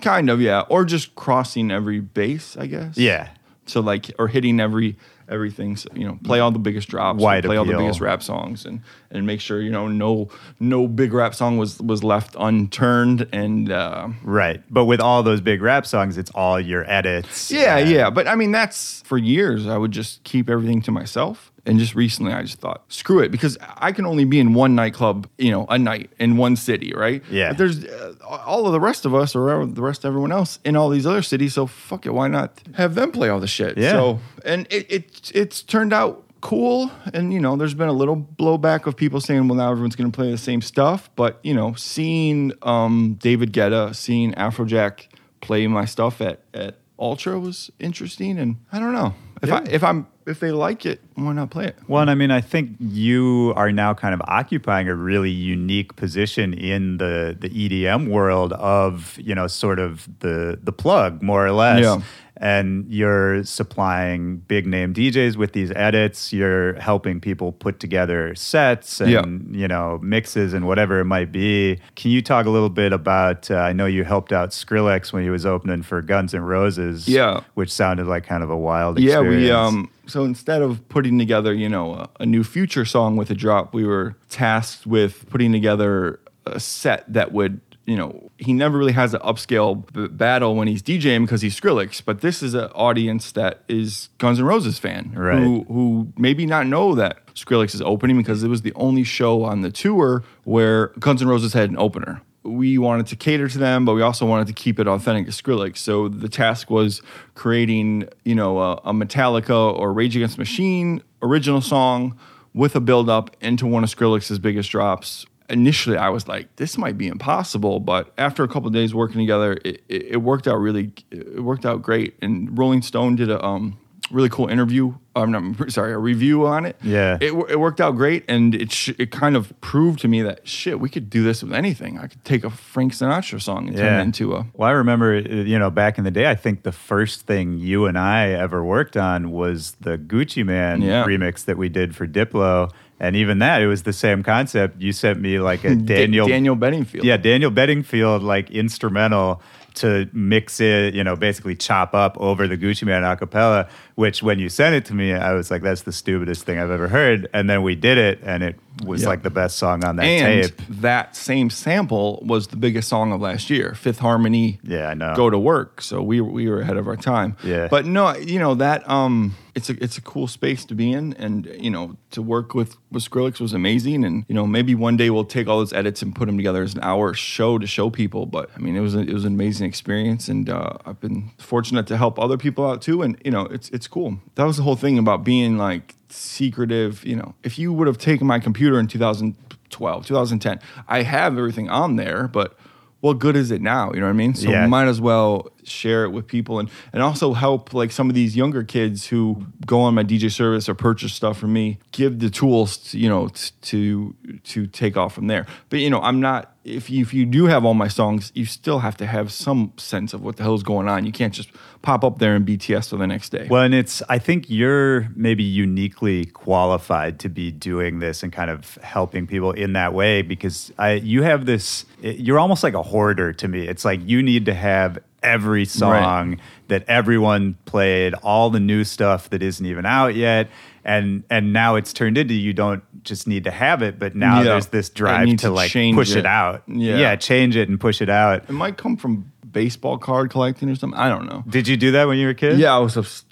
[0.00, 0.62] Kind of, yeah.
[0.68, 2.96] Or just crossing every base, I guess.
[2.96, 3.28] Yeah.
[3.66, 4.96] So like, or hitting every
[5.30, 5.76] everything.
[5.76, 8.66] So, you know, play all the biggest drops, Wide play all the biggest rap songs,
[8.66, 10.28] and and make sure you know no
[10.58, 13.28] no big rap song was was left unturned.
[13.32, 14.62] And uh, Right.
[14.70, 17.50] But with all those big rap songs, it's all your edits.
[17.50, 18.10] yeah, yeah.
[18.10, 19.66] But I mean, that's for years.
[19.66, 21.52] I would just keep everything to myself.
[21.66, 24.74] And just recently, I just thought, screw it, because I can only be in one
[24.74, 27.22] nightclub, you know, a night in one city, right?
[27.30, 27.50] Yeah.
[27.50, 30.58] But there's uh, all of the rest of us, or the rest of everyone else,
[30.64, 31.54] in all these other cities.
[31.54, 33.76] So fuck it, why not have them play all the shit?
[33.76, 33.92] Yeah.
[33.92, 36.90] So, and it, it it's turned out cool.
[37.12, 40.10] And you know, there's been a little blowback of people saying, well, now everyone's going
[40.10, 41.10] to play the same stuff.
[41.14, 45.08] But you know, seeing um, David Guetta, seeing Afrojack
[45.40, 48.38] play my stuff at at Ultra was interesting.
[48.38, 51.66] And I don't know if I if I'm if they like it, why not play
[51.66, 51.76] it?
[51.88, 55.96] Well, and I mean, I think you are now kind of occupying a really unique
[55.96, 61.44] position in the the EDM world of you know sort of the the plug more
[61.46, 61.82] or less.
[61.82, 62.00] Yeah.
[62.42, 66.32] And you're supplying big name DJs with these edits.
[66.32, 69.24] You're helping people put together sets and Yeah.
[69.60, 71.78] you know mixes and whatever it might be.
[71.96, 73.50] Can you talk a little bit about?
[73.50, 77.06] Uh, I know you helped out Skrillex when he was opening for Guns N' Roses.
[77.08, 77.40] Yeah.
[77.54, 78.98] which sounded like kind of a wild.
[78.98, 79.29] Yeah, experience.
[79.36, 83.30] We um so instead of putting together, you know, a, a new future song with
[83.30, 88.52] a drop, we were tasked with putting together a set that would, you know, he
[88.52, 92.42] never really has an upscale b- battle when he's DJing because he's Skrillex, but this
[92.42, 95.38] is an audience that is Guns N' Roses fan Right.
[95.38, 99.44] who who maybe not know that Skrillex is opening because it was the only show
[99.44, 102.20] on the tour where Guns N' Roses had an opener.
[102.42, 105.32] We wanted to cater to them, but we also wanted to keep it authentic to
[105.32, 105.78] Skrillex.
[105.78, 107.02] So the task was
[107.34, 112.18] creating, you know, a, a Metallica or Rage Against Machine original song
[112.54, 115.26] with a build up into one of Skrillex's biggest drops.
[115.48, 119.58] Initially, I was like, "This might be impossible," but after a couple days working together,
[119.64, 120.92] it, it, it worked out really.
[121.10, 122.16] It worked out great.
[122.22, 123.78] And Rolling Stone did a um,
[124.10, 124.94] really cool interview.
[125.16, 126.76] I'm not sorry, a review on it.
[126.82, 127.18] Yeah.
[127.20, 130.46] it, it worked out great, and it sh- it kind of proved to me that
[130.46, 131.98] shit, we could do this with anything.
[131.98, 135.18] I could take a Frank Sinatra song and turn it into a Well, I remember,
[135.18, 138.64] you know, back in the day, I think the first thing you and I ever
[138.64, 141.04] worked on was the Gucci Mane Yeah.
[141.04, 142.70] remix that we did for Diplo.
[143.02, 144.78] And even that, it was the same concept.
[144.82, 147.02] You sent me like a Daniel Daniel Bedingfield.
[147.04, 149.40] Yeah, Daniel Bedingfield like instrumental
[149.74, 154.22] to mix it, you know, basically chop up over the Gucci Mane a cappella, which
[154.22, 156.88] when you sent it to me, I was like, that's the stupidest thing I've ever
[156.88, 157.28] heard.
[157.32, 159.08] And then we did it and it was Yeah.
[159.08, 160.60] like the best song on that and tape.
[160.68, 163.74] that same sample was the biggest song of last year.
[163.74, 164.58] Fifth Harmony.
[164.62, 165.14] Yeah, I know.
[165.16, 165.80] Go to work.
[165.82, 167.36] So we we were ahead of our time.
[167.44, 167.68] Yeah.
[167.70, 171.12] But no, you know that um, it's a it's a cool space to be in,
[171.14, 174.96] and you know to work with with Skrillex was amazing, and you know maybe one
[174.96, 177.66] day we'll take all those edits and put them together as an hour show to
[177.66, 178.26] show people.
[178.26, 181.30] But I mean, it was a, it was an amazing experience, and uh, I've been
[181.38, 184.18] fortunate to help other people out too, and you know it's it's cool.
[184.36, 187.04] That was the whole thing about being like secretive.
[187.04, 191.68] You know, if you would have taken my computer in 2012, 2010, I have everything
[191.68, 192.56] on there, but
[193.00, 193.92] what good is it now?
[193.92, 194.34] You know what I mean?
[194.34, 194.66] So Yeah.
[194.66, 198.36] might as well share it with people and and also help like some of these
[198.36, 202.30] younger kids who go on my DJ service or purchase stuff from me give the
[202.30, 203.28] tools to, you know
[203.62, 205.46] to to take off from there.
[205.68, 208.44] But you know I'm not if you, if you do have all my songs you
[208.44, 211.06] still have to have some sense of what the hell is going on.
[211.06, 211.50] You can't just
[211.82, 213.46] pop up there and BTS for the next day.
[213.50, 218.50] Well, and it's, I think you're maybe uniquely qualified to be doing this and kind
[218.50, 222.82] of helping people in that way because I, you have this, you're almost like a
[222.82, 223.66] hoarder to me.
[223.66, 229.30] It's like you need to have every song that everyone played, all the new stuff
[229.30, 230.48] that isn't even out yet.
[230.84, 234.38] And and now it's turned into you don't just need to have it, but now
[234.38, 234.44] Yeah.
[234.44, 236.18] there's this drive to, to like push it.
[236.18, 236.26] it.
[236.26, 236.62] out.
[236.66, 236.96] Yeah.
[236.96, 238.44] yeah, change it and push it out.
[238.48, 241.90] it might come from baseball card collecting or something I don't know Did you do
[241.92, 242.58] that when you were a kid?
[242.58, 243.24] yeah I was obs-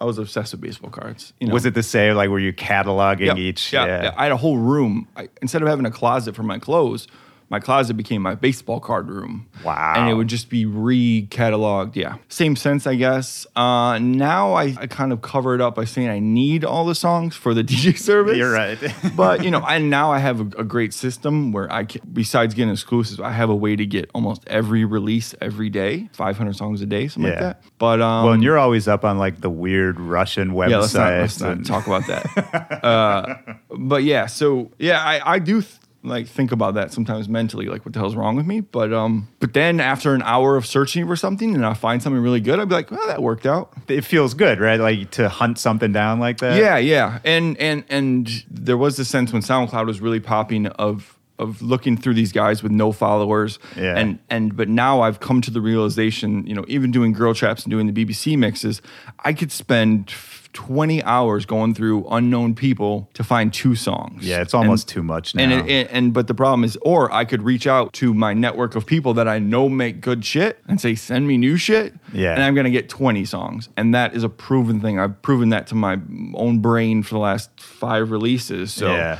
[0.00, 1.52] I was obsessed with baseball cards you know?
[1.52, 2.14] Was it the same?
[2.16, 3.36] Like, were you cataloging Yep.
[3.36, 3.72] each?
[3.72, 4.14] Yeah, yeah.
[4.16, 5.06] I had a whole room.
[5.16, 7.06] I, instead of having a closet for my clothes,
[7.50, 9.48] my closet became my baseball card room.
[9.64, 9.94] Wow.
[9.96, 11.96] And it would just be re-cataloged.
[11.96, 12.16] Yeah.
[12.28, 13.46] Same sense, I guess.
[13.56, 16.94] Uh, now I, I kind of cover it up by saying I need all the
[16.94, 18.36] songs for the DJ service.
[18.36, 18.78] You're right.
[19.16, 22.54] but you know, and now I have a, a great system where I can, besides
[22.54, 26.82] getting exclusives, I have a way to get almost every release every day, 500 songs
[26.82, 27.46] a day, something like Yeah.
[27.48, 27.62] that.
[27.78, 30.70] But um, well, and you're always up on like the weird Russian websites.
[30.70, 32.84] yeah, let's not, let's not talk about that.
[32.84, 33.36] uh,
[33.70, 37.84] but yeah, so yeah, I, I do th- like think about that sometimes mentally, like
[37.84, 38.60] what the hell's wrong with me.
[38.60, 42.22] But um, but then after an hour of searching for something and I find something
[42.22, 43.72] really good, I'd be like, well, that worked out.
[43.88, 44.78] it feels good, right?
[44.78, 46.58] Like to hunt something down like that.
[46.58, 51.17] Yeah, yeah, and and and there was this sense when SoundCloud was really popping of
[51.38, 53.58] of looking through these guys with no followers.
[53.76, 53.96] Yeah.
[53.96, 57.64] And and but now I've come to the realization, you know, even doing girl traps
[57.64, 58.82] and doing the BBC mixes,
[59.24, 60.12] I could spend
[60.54, 64.26] 20 hours going through unknown people to find two songs.
[64.26, 65.42] Yeah, it's almost And- too much now.
[65.44, 68.32] and, it, and and but the problem is, or I could reach out to my
[68.34, 71.94] network of people that I know make good shit and say, send me new shit.
[72.12, 72.32] Yeah.
[72.34, 74.98] and I'm gonna get 20 songs, and that is a proven thing.
[74.98, 75.98] I've proven that to my
[76.34, 78.72] own brain for the last five releases.
[78.72, 79.18] So Yeah.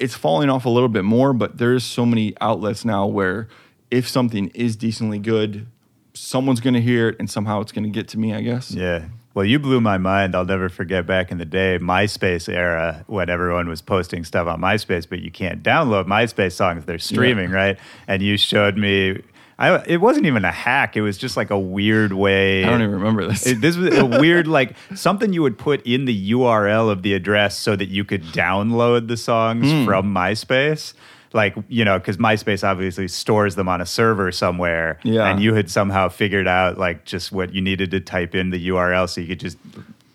[0.00, 3.46] It's falling off a little bit more, but there's so many outlets now where
[3.90, 5.66] if something is decently good,
[6.14, 8.34] someone's gonna hear it, and somehow it's gonna get to me.
[8.34, 8.72] I guess.
[8.72, 9.04] Yeah.
[9.32, 10.34] Well, you blew my mind.
[10.34, 14.60] I'll never forget back in the day, MySpace era, when everyone was posting stuff on
[14.60, 16.84] MySpace, but you can't download MySpace songs.
[16.84, 17.78] They're streaming, right?
[18.08, 19.22] And you showed me.
[19.60, 20.96] I, it wasn't even a hack.
[20.96, 22.64] It was just like a weird way.
[22.64, 23.46] I don't even remember this.
[23.46, 27.12] It- this was a weird, like something you would put in the URL of the
[27.14, 29.84] address so that you could download the songs Hmm.
[29.84, 30.94] from MySpace.
[31.32, 34.98] Like, you know, because MySpace obviously stores them on a server somewhere.
[35.04, 35.26] Yeah.
[35.28, 38.68] And you had somehow figured out like just what you needed to type in the
[38.70, 39.56] URL so you could just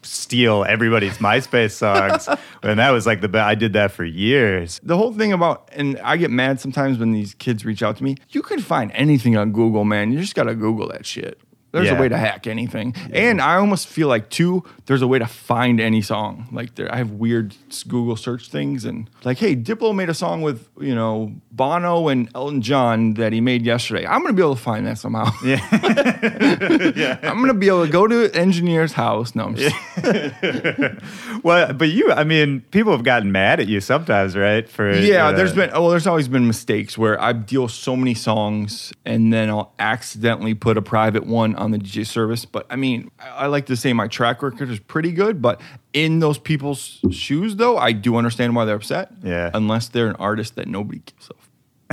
[0.05, 2.27] steal everybody's MySpace songs.
[2.63, 3.45] and that was like the best.
[3.45, 4.79] I did that for years.
[4.83, 8.03] the whole thing about and I get mad sometimes when these kids reach out to
[8.03, 8.15] me.
[8.29, 10.11] You can find anything on Google, man.
[10.11, 11.39] You just gotta Google that shit.
[11.75, 11.97] There's Yeah.
[11.97, 14.63] a way to hack anything, and I almost feel like too.
[14.85, 16.47] There's a way to find any song.
[16.53, 17.53] Like there, I have weird
[17.87, 22.29] Google search things, and like, hey, Diplo made a song with you know Bono and
[22.33, 24.07] Elton John that he made yesterday.
[24.07, 25.31] I'm gonna be able to find that somehow.
[25.43, 25.59] Yeah.
[27.23, 29.35] I'm gonna be able to go to engineer's house.
[29.35, 29.75] No, I'm just,
[31.43, 34.67] well, but you, I mean, people have gotten mad at you sometimes, right?
[34.69, 37.95] For Yeah, uh, there's been oh, well, there's always been mistakes where I deal so
[37.95, 42.45] many songs and then I'll accidentally put a private one on the DJ service.
[42.45, 45.61] But I mean, I I like to say my track record is pretty good, but
[45.93, 49.11] in those people's shoes, though, I do understand why they're upset.
[49.23, 49.51] Yeah.
[49.53, 51.33] unless they're an artist that nobody gives a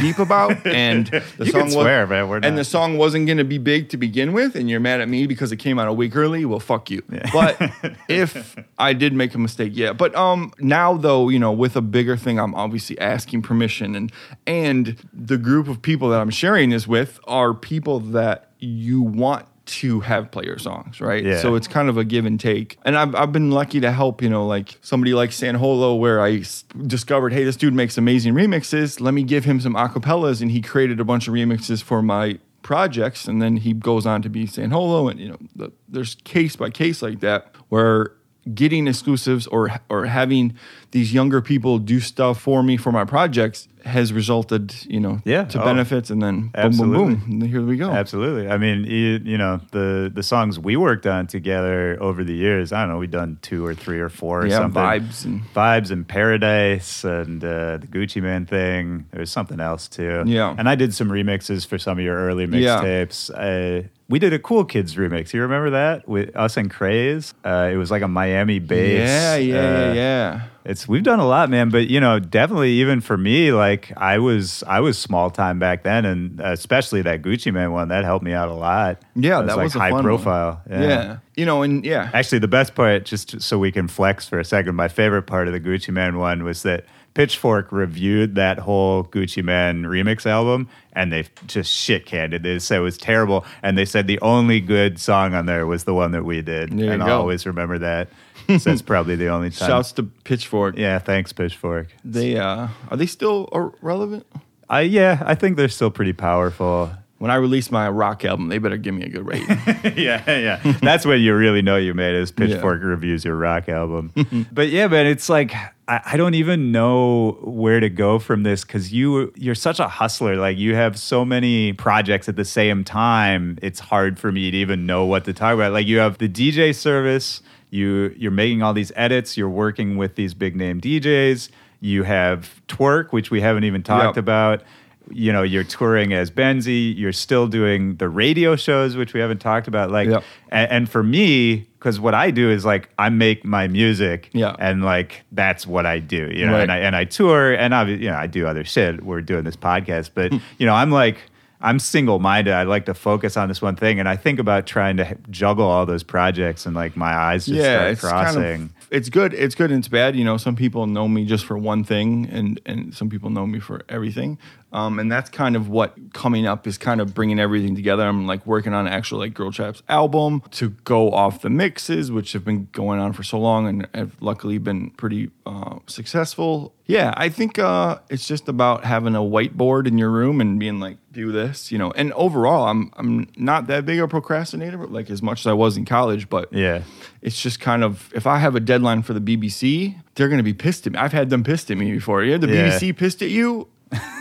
[0.00, 1.06] beep about, and
[1.36, 4.32] the song swear, man, we're and the song wasn't going to be big to begin
[4.32, 6.44] with, and you're mad at me because it came out a week early.
[6.44, 7.02] Well, fuck you.
[7.32, 7.60] But
[8.08, 9.92] if I did make a mistake, yeah.
[9.92, 14.12] But um, now though, you know, with a bigger thing, I'm obviously asking permission, and
[14.46, 19.46] and the group of people that I'm sharing this with are people that you want
[19.64, 21.24] to have player songs, right?
[21.24, 21.40] Yeah.
[21.40, 22.78] So it's kind of a give and take.
[22.84, 26.20] And I've, I've been lucky to help, you know, like somebody like San Holo, where
[26.20, 29.00] I s- discovered, hey, this dude makes amazing remixes.
[29.00, 30.42] Let me give him some acapellas.
[30.42, 33.28] And he created a bunch of remixes for my projects.
[33.28, 35.08] And then he goes on to be San Holo.
[35.08, 38.12] And, you know, the, there's case by case like that where
[38.54, 40.52] getting exclusives or or having
[40.90, 45.44] these younger people do stuff for me for my projects has resulted, you know, Yeah.
[45.44, 45.64] to Oh.
[45.64, 46.10] benefits.
[46.10, 47.14] And then boom, boom, Absolutely.
[47.16, 47.22] boom.
[47.42, 47.90] And here we go.
[47.90, 48.48] Absolutely.
[48.48, 52.72] I mean, you, you know, the the songs we worked on together over the years.
[52.72, 52.98] I don't know.
[52.98, 54.82] We've done two or three or four or Yeah, something.
[54.82, 59.06] Vibes and- vibes and Paradise and uh, the Gucci Mane thing.
[59.10, 60.22] There was something else too.
[60.26, 60.54] Yeah.
[60.56, 63.30] And I did some remixes for some of your early mixtapes.
[63.30, 65.32] Uh, we did a Cool Kids remix.
[65.32, 67.34] You remember that with us and Craze?
[67.44, 69.08] Uh, it was like a Miami bass.
[69.08, 70.40] Yeah, yeah, uh, yeah, yeah.
[70.64, 71.70] It's we've done a lot, man.
[71.70, 75.82] But you know, definitely even for me, like I was I was small time back
[75.82, 79.02] then, and especially that Gucci Mane one that helped me out a lot.
[79.16, 80.62] Yeah, It that like was a high profile.
[80.70, 81.18] Yeah.
[81.36, 82.10] You know, and yeah.
[82.12, 85.48] Actually, the best part, just so we can flex for a second, my favorite part
[85.48, 86.84] of the Gucci Mane one was that
[87.14, 92.42] Pitchfork reviewed that whole Gucci Mane remix album and they just shit canned it.
[92.42, 93.44] They said it was terrible.
[93.62, 96.70] And they said the only good song on there was the one that we did.
[96.70, 98.08] There and I'll always remember that.
[98.48, 99.68] so that's probably the only time.
[99.68, 100.76] Shouts to Pitchfork.
[100.76, 101.88] yeah, thanks, Pitchfork.
[102.04, 103.48] They uh are they still
[103.80, 104.26] relevant?
[104.72, 106.90] I, yeah, I think they're still pretty powerful.
[107.18, 109.48] When I release my rock album, they better give me a good rating.
[110.02, 110.72] yeah, yeah.
[110.80, 112.22] That's when you really know you made it.
[112.22, 114.12] Is Pitchfork reviews your rock album.
[114.52, 115.52] but yeah, man, it's like
[115.92, 119.88] I, I don't even know where to go from this because you you're such a
[119.88, 120.36] hustler.
[120.36, 123.58] Like you have so many projects at the same time.
[123.62, 125.72] It's hard for me to even know what to talk about.
[125.72, 127.42] Like you have the DJ service.
[127.70, 129.36] You you're making all these edits.
[129.36, 131.50] You're working with these big name DJs.
[131.80, 134.22] You have Twerk, which we haven't even talked Yep.
[134.22, 134.62] about
[135.10, 139.38] you know you're touring as benzi you're still doing the radio shows which we haven't
[139.40, 140.24] talked about like Yep.
[140.50, 144.54] and, and for me because what i do is like i make my music Yeah.
[144.58, 146.62] and like that's what i do you know Right.
[146.62, 149.44] and i and i tour and i you know i do other shit we're doing
[149.44, 150.38] this podcast but hmm.
[150.58, 151.18] you know i'm like
[151.60, 154.96] i'm single-minded i like to focus on this one thing and i think about trying
[154.96, 158.62] to juggle all those projects and like my eyes just yeah, start it's crossing kind
[158.64, 159.32] of it's good.
[159.32, 160.14] It's good and it's bad.
[160.16, 163.46] You know, some people know me just for one thing, and and some people know
[163.46, 164.36] me for everything.
[164.72, 168.04] Um, and that's kind of what coming up is kind of bringing everything together.
[168.04, 172.10] I'm like working on an actual like Girl Traps album to go off the mixes,
[172.10, 176.74] which have been going on for so long and have luckily been pretty uh, successful.
[176.86, 180.80] Yeah, I think uh, it's just about having a whiteboard in your room and being
[180.80, 181.90] like, do this, you know.
[181.92, 185.52] And overall, I'm I'm not that big of a procrastinator, like as much as I
[185.52, 186.82] was in college, but yeah
[187.22, 190.42] it's just kind of if I have a deadline for the BBC, they're going to
[190.44, 190.98] be pissed at me.
[190.98, 192.24] I've had them pissed at me before.
[192.24, 192.70] Yeah, the Yeah.
[192.70, 193.68] BBC pissed at you.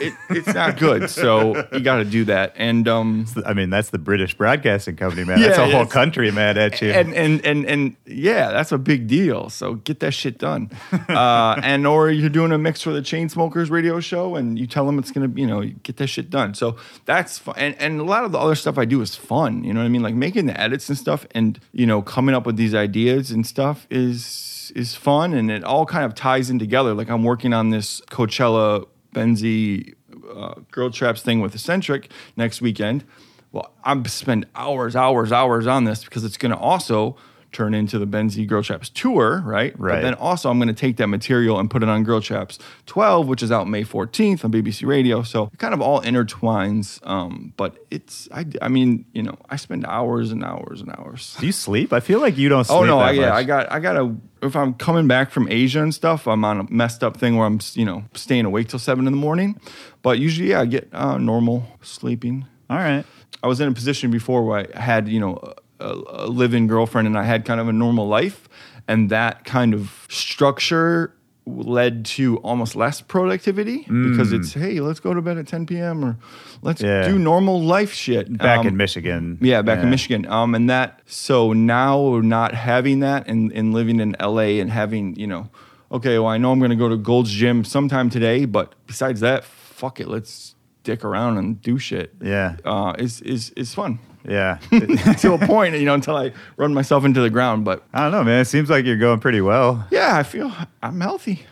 [0.02, 1.10] It, it's not good.
[1.10, 2.54] So you got to do that.
[2.56, 5.86] And um, i mean that's the british broadcasting company man Yeah, that's a yeah, whole
[5.86, 9.50] country mad at you and and and and yeah, that's a big deal.
[9.50, 10.70] So get that shit done.
[11.10, 14.86] Uh, and or you're doing a mix for the Chainsmokers radio show, and you tell
[14.86, 16.54] them it's gonna, you know, get that shit done.
[16.54, 17.56] So that's fun.
[17.58, 19.64] And, and a lot of the other stuff I do is fun.
[19.64, 20.02] You know what I mean?
[20.02, 23.46] Like making the edits and stuff, and you know, coming up with these ideas and
[23.46, 26.94] stuff is is fun, and it all kind of ties in together.
[26.94, 29.94] Like I'm working on this Coachella Benzi
[30.36, 33.04] uh, Girl Traps thing with Eccentric next weekend.
[33.52, 37.18] Well, I'm spend hours, hours, hours on this because it's going to also
[37.52, 39.74] turn into the Benzi Girl Traps tour, right?
[39.74, 40.02] But Right.
[40.02, 43.28] then also I'm going to take that material and put it on Girl Traps 12,
[43.28, 45.22] which is out May 14th on BBC Radio.
[45.22, 47.06] So it kind of all intertwines.
[47.06, 51.36] Um, but it's, I, I mean, you know, I spend hours and hours and hours.
[51.40, 51.92] Do you sleep?
[51.94, 52.80] I feel like you don't sleep.
[52.80, 53.00] Oh no!
[53.00, 53.34] I, yeah.
[53.36, 54.16] I got, I got to.
[54.42, 57.46] If I'm coming back from Asia and stuff, I'm on a messed up thing where
[57.46, 59.60] I'm, you know, staying awake till seven in the morning.
[60.02, 62.46] But usually, yeah, I get uh, normal sleeping.
[62.70, 63.06] All right.
[63.44, 67.08] I was in a position before where I had, you know, a, a live-in girlfriend,
[67.08, 68.48] and I had kind of a normal life,
[68.88, 71.14] and that kind of structure
[71.48, 76.06] led to almost less productivity because it's hey let's go to bed at 10 p.m
[76.06, 76.16] or
[76.62, 76.86] let's Mm.
[76.86, 77.08] Yeah.
[77.10, 79.40] do normal life shit Back Um, in Michigan.
[79.42, 80.28] yeah, back in Michigan.
[80.28, 85.16] Um, and that so now not having that and, and living in LA and having
[85.16, 85.50] you know,
[85.92, 89.20] okay, well I know I'm going to go to Gold's Gym sometime today, but besides
[89.22, 90.54] that, fuck it, let's
[90.84, 92.14] dick around and do shit.
[92.22, 92.58] Yeah.
[92.64, 94.58] uh, is is is fun Yeah.
[95.20, 97.66] to a point, you know, until I run myself into the ground.
[97.66, 98.42] But I don't know, man.
[98.42, 99.88] It seems like you're going pretty well.
[99.92, 100.52] yeah, I feel
[100.84, 101.46] I'm healthy.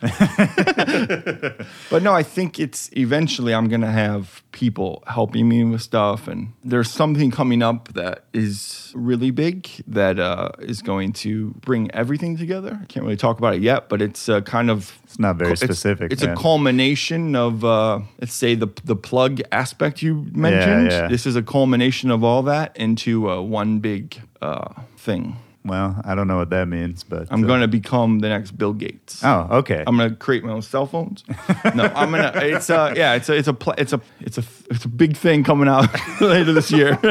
[1.90, 6.52] but no, I think it's eventually I'm gonna have people helping me with stuff, and
[6.64, 12.36] there's something coming up that is really big that uh, is going to bring everything
[12.36, 12.78] together.
[12.80, 15.52] I can't really talk about it yet, but it's uh, kind of It's not very
[15.52, 16.12] it's- specific.
[16.12, 16.36] It's, man.
[16.36, 20.90] a culmination of uh, let's say the the plug aspect you mentioned.
[20.90, 21.08] yeah.
[21.08, 25.36] This is a culmination of all that into uh, one big uh, thing.
[25.62, 28.52] Well, I don't know what that means, but I'm uh, going to become the next
[28.52, 29.22] Bill Gates.
[29.22, 29.84] Oh, okay.
[29.86, 31.22] I'm gonna create my own cell phones.
[31.74, 32.32] No, I'm gonna.
[32.36, 35.18] It's uh, yeah, it's a, it's a, pl- it's a, it's a, it's a big
[35.18, 35.88] thing coming out
[36.22, 36.98] later this year.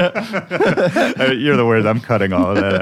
[1.19, 1.85] Uh, You're the words.
[1.85, 2.73] I'm cutting all of that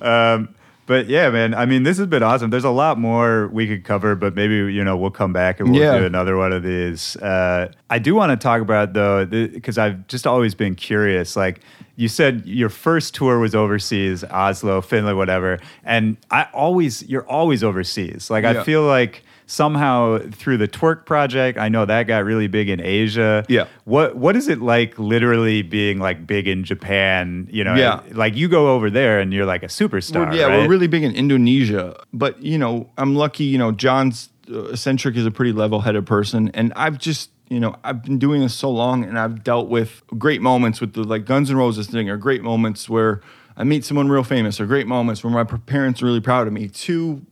[0.00, 0.36] out.
[0.36, 0.54] um,
[0.90, 1.54] but yeah, man.
[1.54, 2.50] I mean, this has been awesome.
[2.50, 5.70] There's a lot more we could cover, but maybe you know we'll come back and
[5.70, 5.98] we'll Yeah.
[6.00, 7.14] do another one of these.
[7.16, 11.36] Uh, I do want to talk about though, because I've just always been curious.
[11.36, 11.60] Like
[11.94, 17.62] you said, your first tour was overseas, Oslo, Finland, whatever, and I always you're always
[17.62, 18.28] overseas.
[18.30, 18.60] Like Yeah.
[18.60, 22.80] I feel like somehow through the Twerk project, I know that got really big in
[22.80, 23.44] Asia.
[23.48, 23.66] Yeah.
[23.84, 27.48] What what is it like literally being like big in Japan?
[27.50, 28.00] You know, Yeah.
[28.12, 30.26] like you go over there and you're like a superstar.
[30.26, 30.58] We're- yeah, right?
[30.60, 33.44] we're really big in Indonesia, but you know, I'm lucky.
[33.44, 37.74] You know, John's uh, eccentric is a pretty level-headed person, and I've just you know
[37.82, 41.24] I've been doing this so long, and I've dealt with great moments with the like
[41.24, 43.20] Guns N' Roses thing, or great moments where
[43.56, 46.52] I meet someone real famous, or great moments where my parents are really proud of
[46.52, 46.68] me.
[46.68, 47.22] Two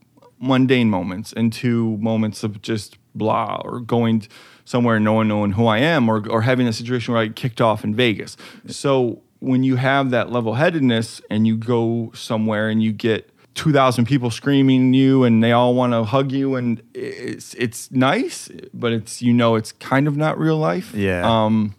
[0.41, 4.26] mundane moments, and two moments of just blah, or going
[4.64, 7.26] somewhere and no one knowing who I am, or or having a situation where I
[7.26, 8.36] get kicked off in Vegas.
[8.66, 14.05] So when you have that level headedness and you go somewhere and you get 2000
[14.05, 18.93] people screaming you and they all want to hug you and it's it's nice but
[18.93, 21.22] it's you know it's kind of not real life Yeah.
[21.24, 21.74] um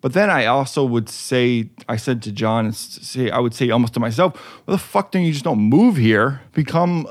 [0.00, 3.94] but then I also would say, I said to John, say, I would say almost
[3.94, 7.04] to myself, "What the fuck don't you just don't move here, become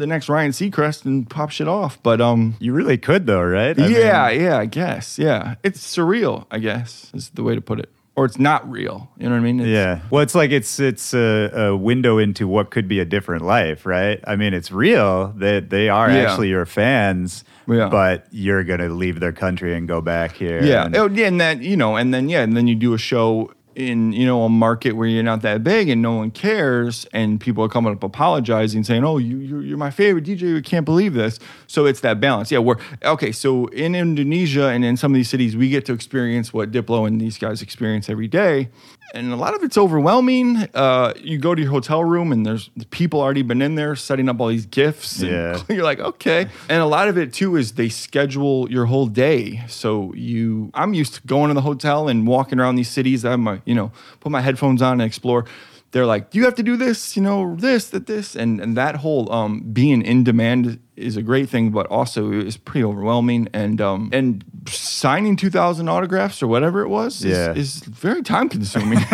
[0.00, 3.78] the next Ryan Seacrest and pop shit off?" But um, You really could though, right?
[3.78, 6.46] I mean, yeah, yeah, I guess, yeah, it's surreal.
[6.50, 9.08] I guess is the way to put it, or it's not real.
[9.18, 9.60] You know what I mean?
[9.60, 10.00] It's- Yeah.
[10.10, 13.86] Well, it's like it's it's a, a window into what could be a different life,
[13.86, 14.18] right?
[14.26, 16.22] I mean, it's real that they are Yeah.
[16.24, 17.88] actually your fans, Yeah.
[17.88, 20.60] but you're gonna leave their country and go back here.
[20.62, 20.86] Yeah.
[20.86, 22.98] and- Oh, yeah, and then you know, and then yeah, and then you do a
[22.98, 27.06] show in you know a market where you're not that big and no one cares,
[27.12, 30.58] and people are coming up apologizing, saying, "Oh, you you're, my favorite DJ.
[30.58, 32.50] I can't believe this." So it's that balance.
[32.50, 32.58] Yeah.
[32.58, 33.32] We're okay.
[33.32, 37.06] So in Indonesia and in some of these cities, we get to experience what Diplo
[37.06, 38.68] and these guys experience every day.
[39.14, 40.68] And a lot of it's overwhelming.
[40.74, 44.28] Uh, you go to your hotel room and there's people already been in there setting
[44.28, 45.20] up all these gifts.
[45.20, 45.62] and Yeah.
[45.68, 46.46] you're like, okay.
[46.68, 49.64] And a lot of it too is they schedule your whole day.
[49.68, 53.24] So you, I'm used to going to the hotel and walking around these cities.
[53.24, 55.44] I'm, my, you know, put my headphones on and explore.
[55.92, 58.96] They're like, you have to do this, you know, this, that, this, and and that
[58.96, 63.48] whole um, being in demand is a great thing, but also is pretty overwhelming.
[63.52, 67.50] And um, and signing two thousand autographs or whatever it was Yeah.
[67.52, 68.98] is, is very time consuming.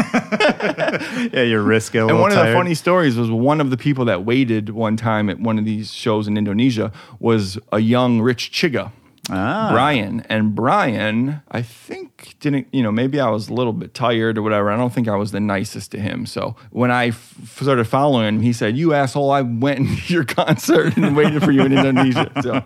[1.32, 3.76] yeah, your wrist get a And one of the funny stories was one of the
[3.76, 8.20] people that waited one time at one of these shows in Indonesia was a young
[8.20, 8.92] Rich Chigga.
[9.28, 9.70] Ah.
[9.72, 14.38] Brian and Brian, I think didn't you know maybe I was a little bit tired
[14.38, 14.70] or whatever.
[14.70, 16.26] I don't think I was the nicest to him.
[16.26, 19.30] So when I f- started following him, he said, "You asshole!
[19.32, 22.62] I went to your concert and waited for you in Indonesia." So,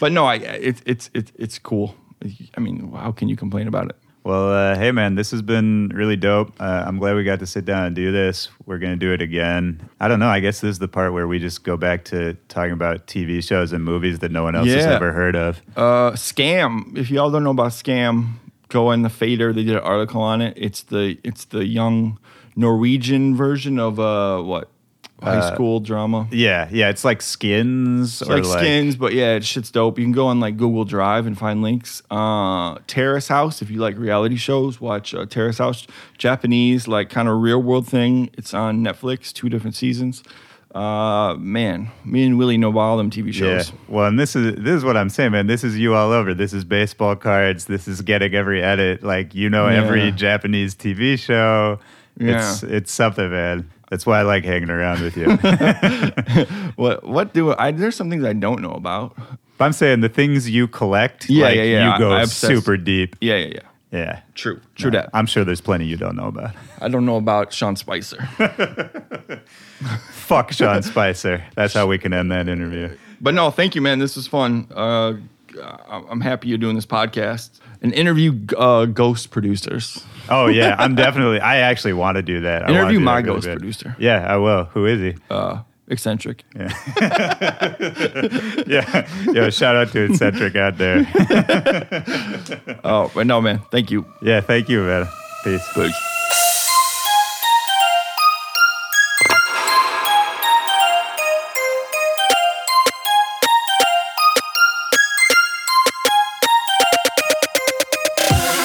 [0.00, 1.94] but no, I it's it's it's it's cool.
[2.56, 3.96] I mean, how can you complain about it?
[4.24, 6.52] Well, uh, hey man, this has been really dope.
[6.60, 8.48] Uh, I'm glad we got to sit down and do this.
[8.66, 9.88] We're gonna do it again.
[10.00, 10.28] I don't know.
[10.28, 13.42] I guess this is the part where we just go back to talking about TV
[13.42, 15.60] shows and movies that no one else has ever heard of.
[15.76, 16.96] Uh, Skam.
[16.96, 18.34] If y'all don't know about Skam,
[18.68, 19.52] go in the Fader.
[19.52, 20.54] They did an article on it.
[20.56, 22.18] It's the it's the young
[22.54, 24.70] Norwegian version of uh what
[25.22, 26.28] high school drama.
[26.30, 26.88] Yeah, yeah.
[26.88, 29.98] It's like Skins It's or like skins, but yeah, it shit's dope.
[29.98, 32.02] You can go on like Google Drive and find links.
[32.10, 35.86] Uh, Terrace House, if you like reality shows, watch uh, Terrace House.
[36.18, 38.30] Japanese, like kind of real world thing.
[38.34, 40.22] It's on Netflix, two different seasons.
[40.74, 43.68] Uh, man, me and Willy know about all them TV shows.
[43.68, 43.76] Yeah.
[43.88, 45.46] Well, and this is this is what I'm saying, man.
[45.46, 46.32] This is you all over.
[46.32, 47.66] This is baseball cards.
[47.66, 49.02] This is getting every edit.
[49.02, 51.78] Like you know every Japanese TV show.
[52.16, 53.70] It's it's something, man.
[53.92, 55.26] That's why I like hanging around with you.
[56.76, 57.72] What what do I?
[57.72, 59.14] There's some things I don't know about.
[59.58, 61.92] But I'm saying the things you collect, Yeah, like, yeah, yeah.
[61.92, 63.16] you go I- super deep.
[63.20, 63.60] Yeah, yeah, yeah.
[63.90, 64.20] Yeah.
[64.34, 65.10] True, true No, that.
[65.12, 66.54] I'm sure there's plenty you don't know about.
[66.80, 68.26] I don't know about Sean Spicer,
[70.12, 71.44] Fuck Sean Spicer.
[71.54, 72.96] That's how we can end that interview.
[73.20, 73.98] but no, thank you, man.
[73.98, 74.66] This was fun.
[74.74, 75.14] Uh,
[75.60, 80.04] I'm happy you're doing this podcast and interview uh, ghost producers.
[80.28, 81.40] Oh yeah, I'm definitely.
[81.40, 82.64] I actually want to do that.
[82.64, 83.96] I Interview do my that really ghost producer.
[83.98, 84.64] Yeah, I will.
[84.66, 85.14] Who is he?
[85.30, 86.44] Uh, eccentric.
[86.54, 86.72] Yeah,
[89.32, 91.06] yo, shout out to eccentric out there.
[92.84, 93.60] Oh, but no, man.
[93.70, 94.04] Thank you.
[94.22, 95.06] Yeah, thank you, man.
[95.44, 95.66] Peace.
[95.74, 95.94] Peace.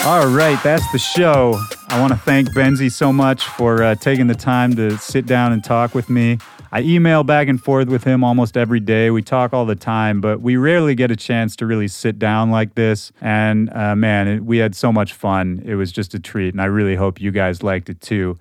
[0.08, 1.60] All right, that's the show.
[1.90, 5.52] I want to thank Benzi so much for uh, taking the time to sit down
[5.52, 6.38] and talk with me.
[6.72, 9.10] I email back and forth with him almost every day.
[9.12, 12.52] We talk all the time, but we rarely get a chance to really sit down
[12.52, 13.12] like this.
[13.20, 15.62] And uh, man, it, we had so much fun.
[15.66, 18.40] It was just a treat, and I really hope you guys liked it too.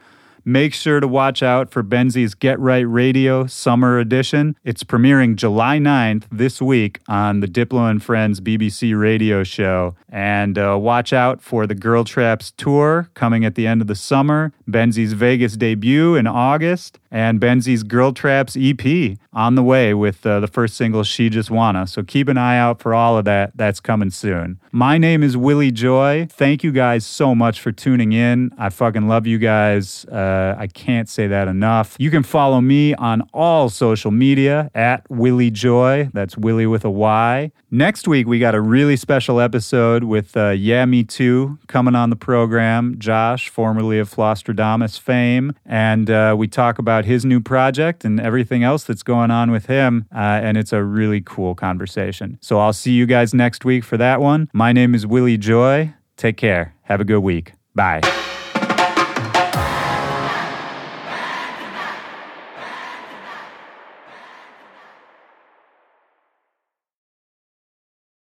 [0.49, 4.57] Make sure to watch out for Benzi's Get Right Radio Summer Edition.
[4.63, 9.97] It's premiering July 9th this week on the Diplo and Friends BBC radio show.
[10.09, 13.97] And uh, watch out for the Girl Traps tour coming at the end of the
[13.97, 20.25] summer, Benzi's Vegas debut in August, and Benzi's Girl Traps EP on the way with
[20.25, 21.89] uh, the first single, She Just Wanna.
[21.89, 23.51] So keep an eye out for all of that.
[23.57, 24.61] That's coming soon.
[24.71, 26.29] My name is Willy Joy.
[26.31, 28.53] Thank you guys so much for tuning in.
[28.57, 30.05] I fucking love you guys.
[30.07, 31.97] Uh, I can't say that enough.
[31.99, 36.11] You can follow me on all social media at Willy Joy.
[36.13, 37.53] That's Willy with a Y.
[37.71, 42.97] Next week, we got a really special episode with uh, YehMe2 coming on the program.
[42.99, 45.53] Josh, formerly of Flosstradamus fame.
[45.65, 49.67] And uh, we talk about his new project and everything else that's going on with
[49.67, 50.07] him.
[50.15, 52.39] Uh, and it's a really cool conversation.
[52.41, 54.49] So I'll see you guys next week for that one.
[54.53, 55.93] My name is Willy Joy.
[56.17, 56.75] Take care.
[56.85, 57.53] Have a good week.
[57.75, 58.26] Bye.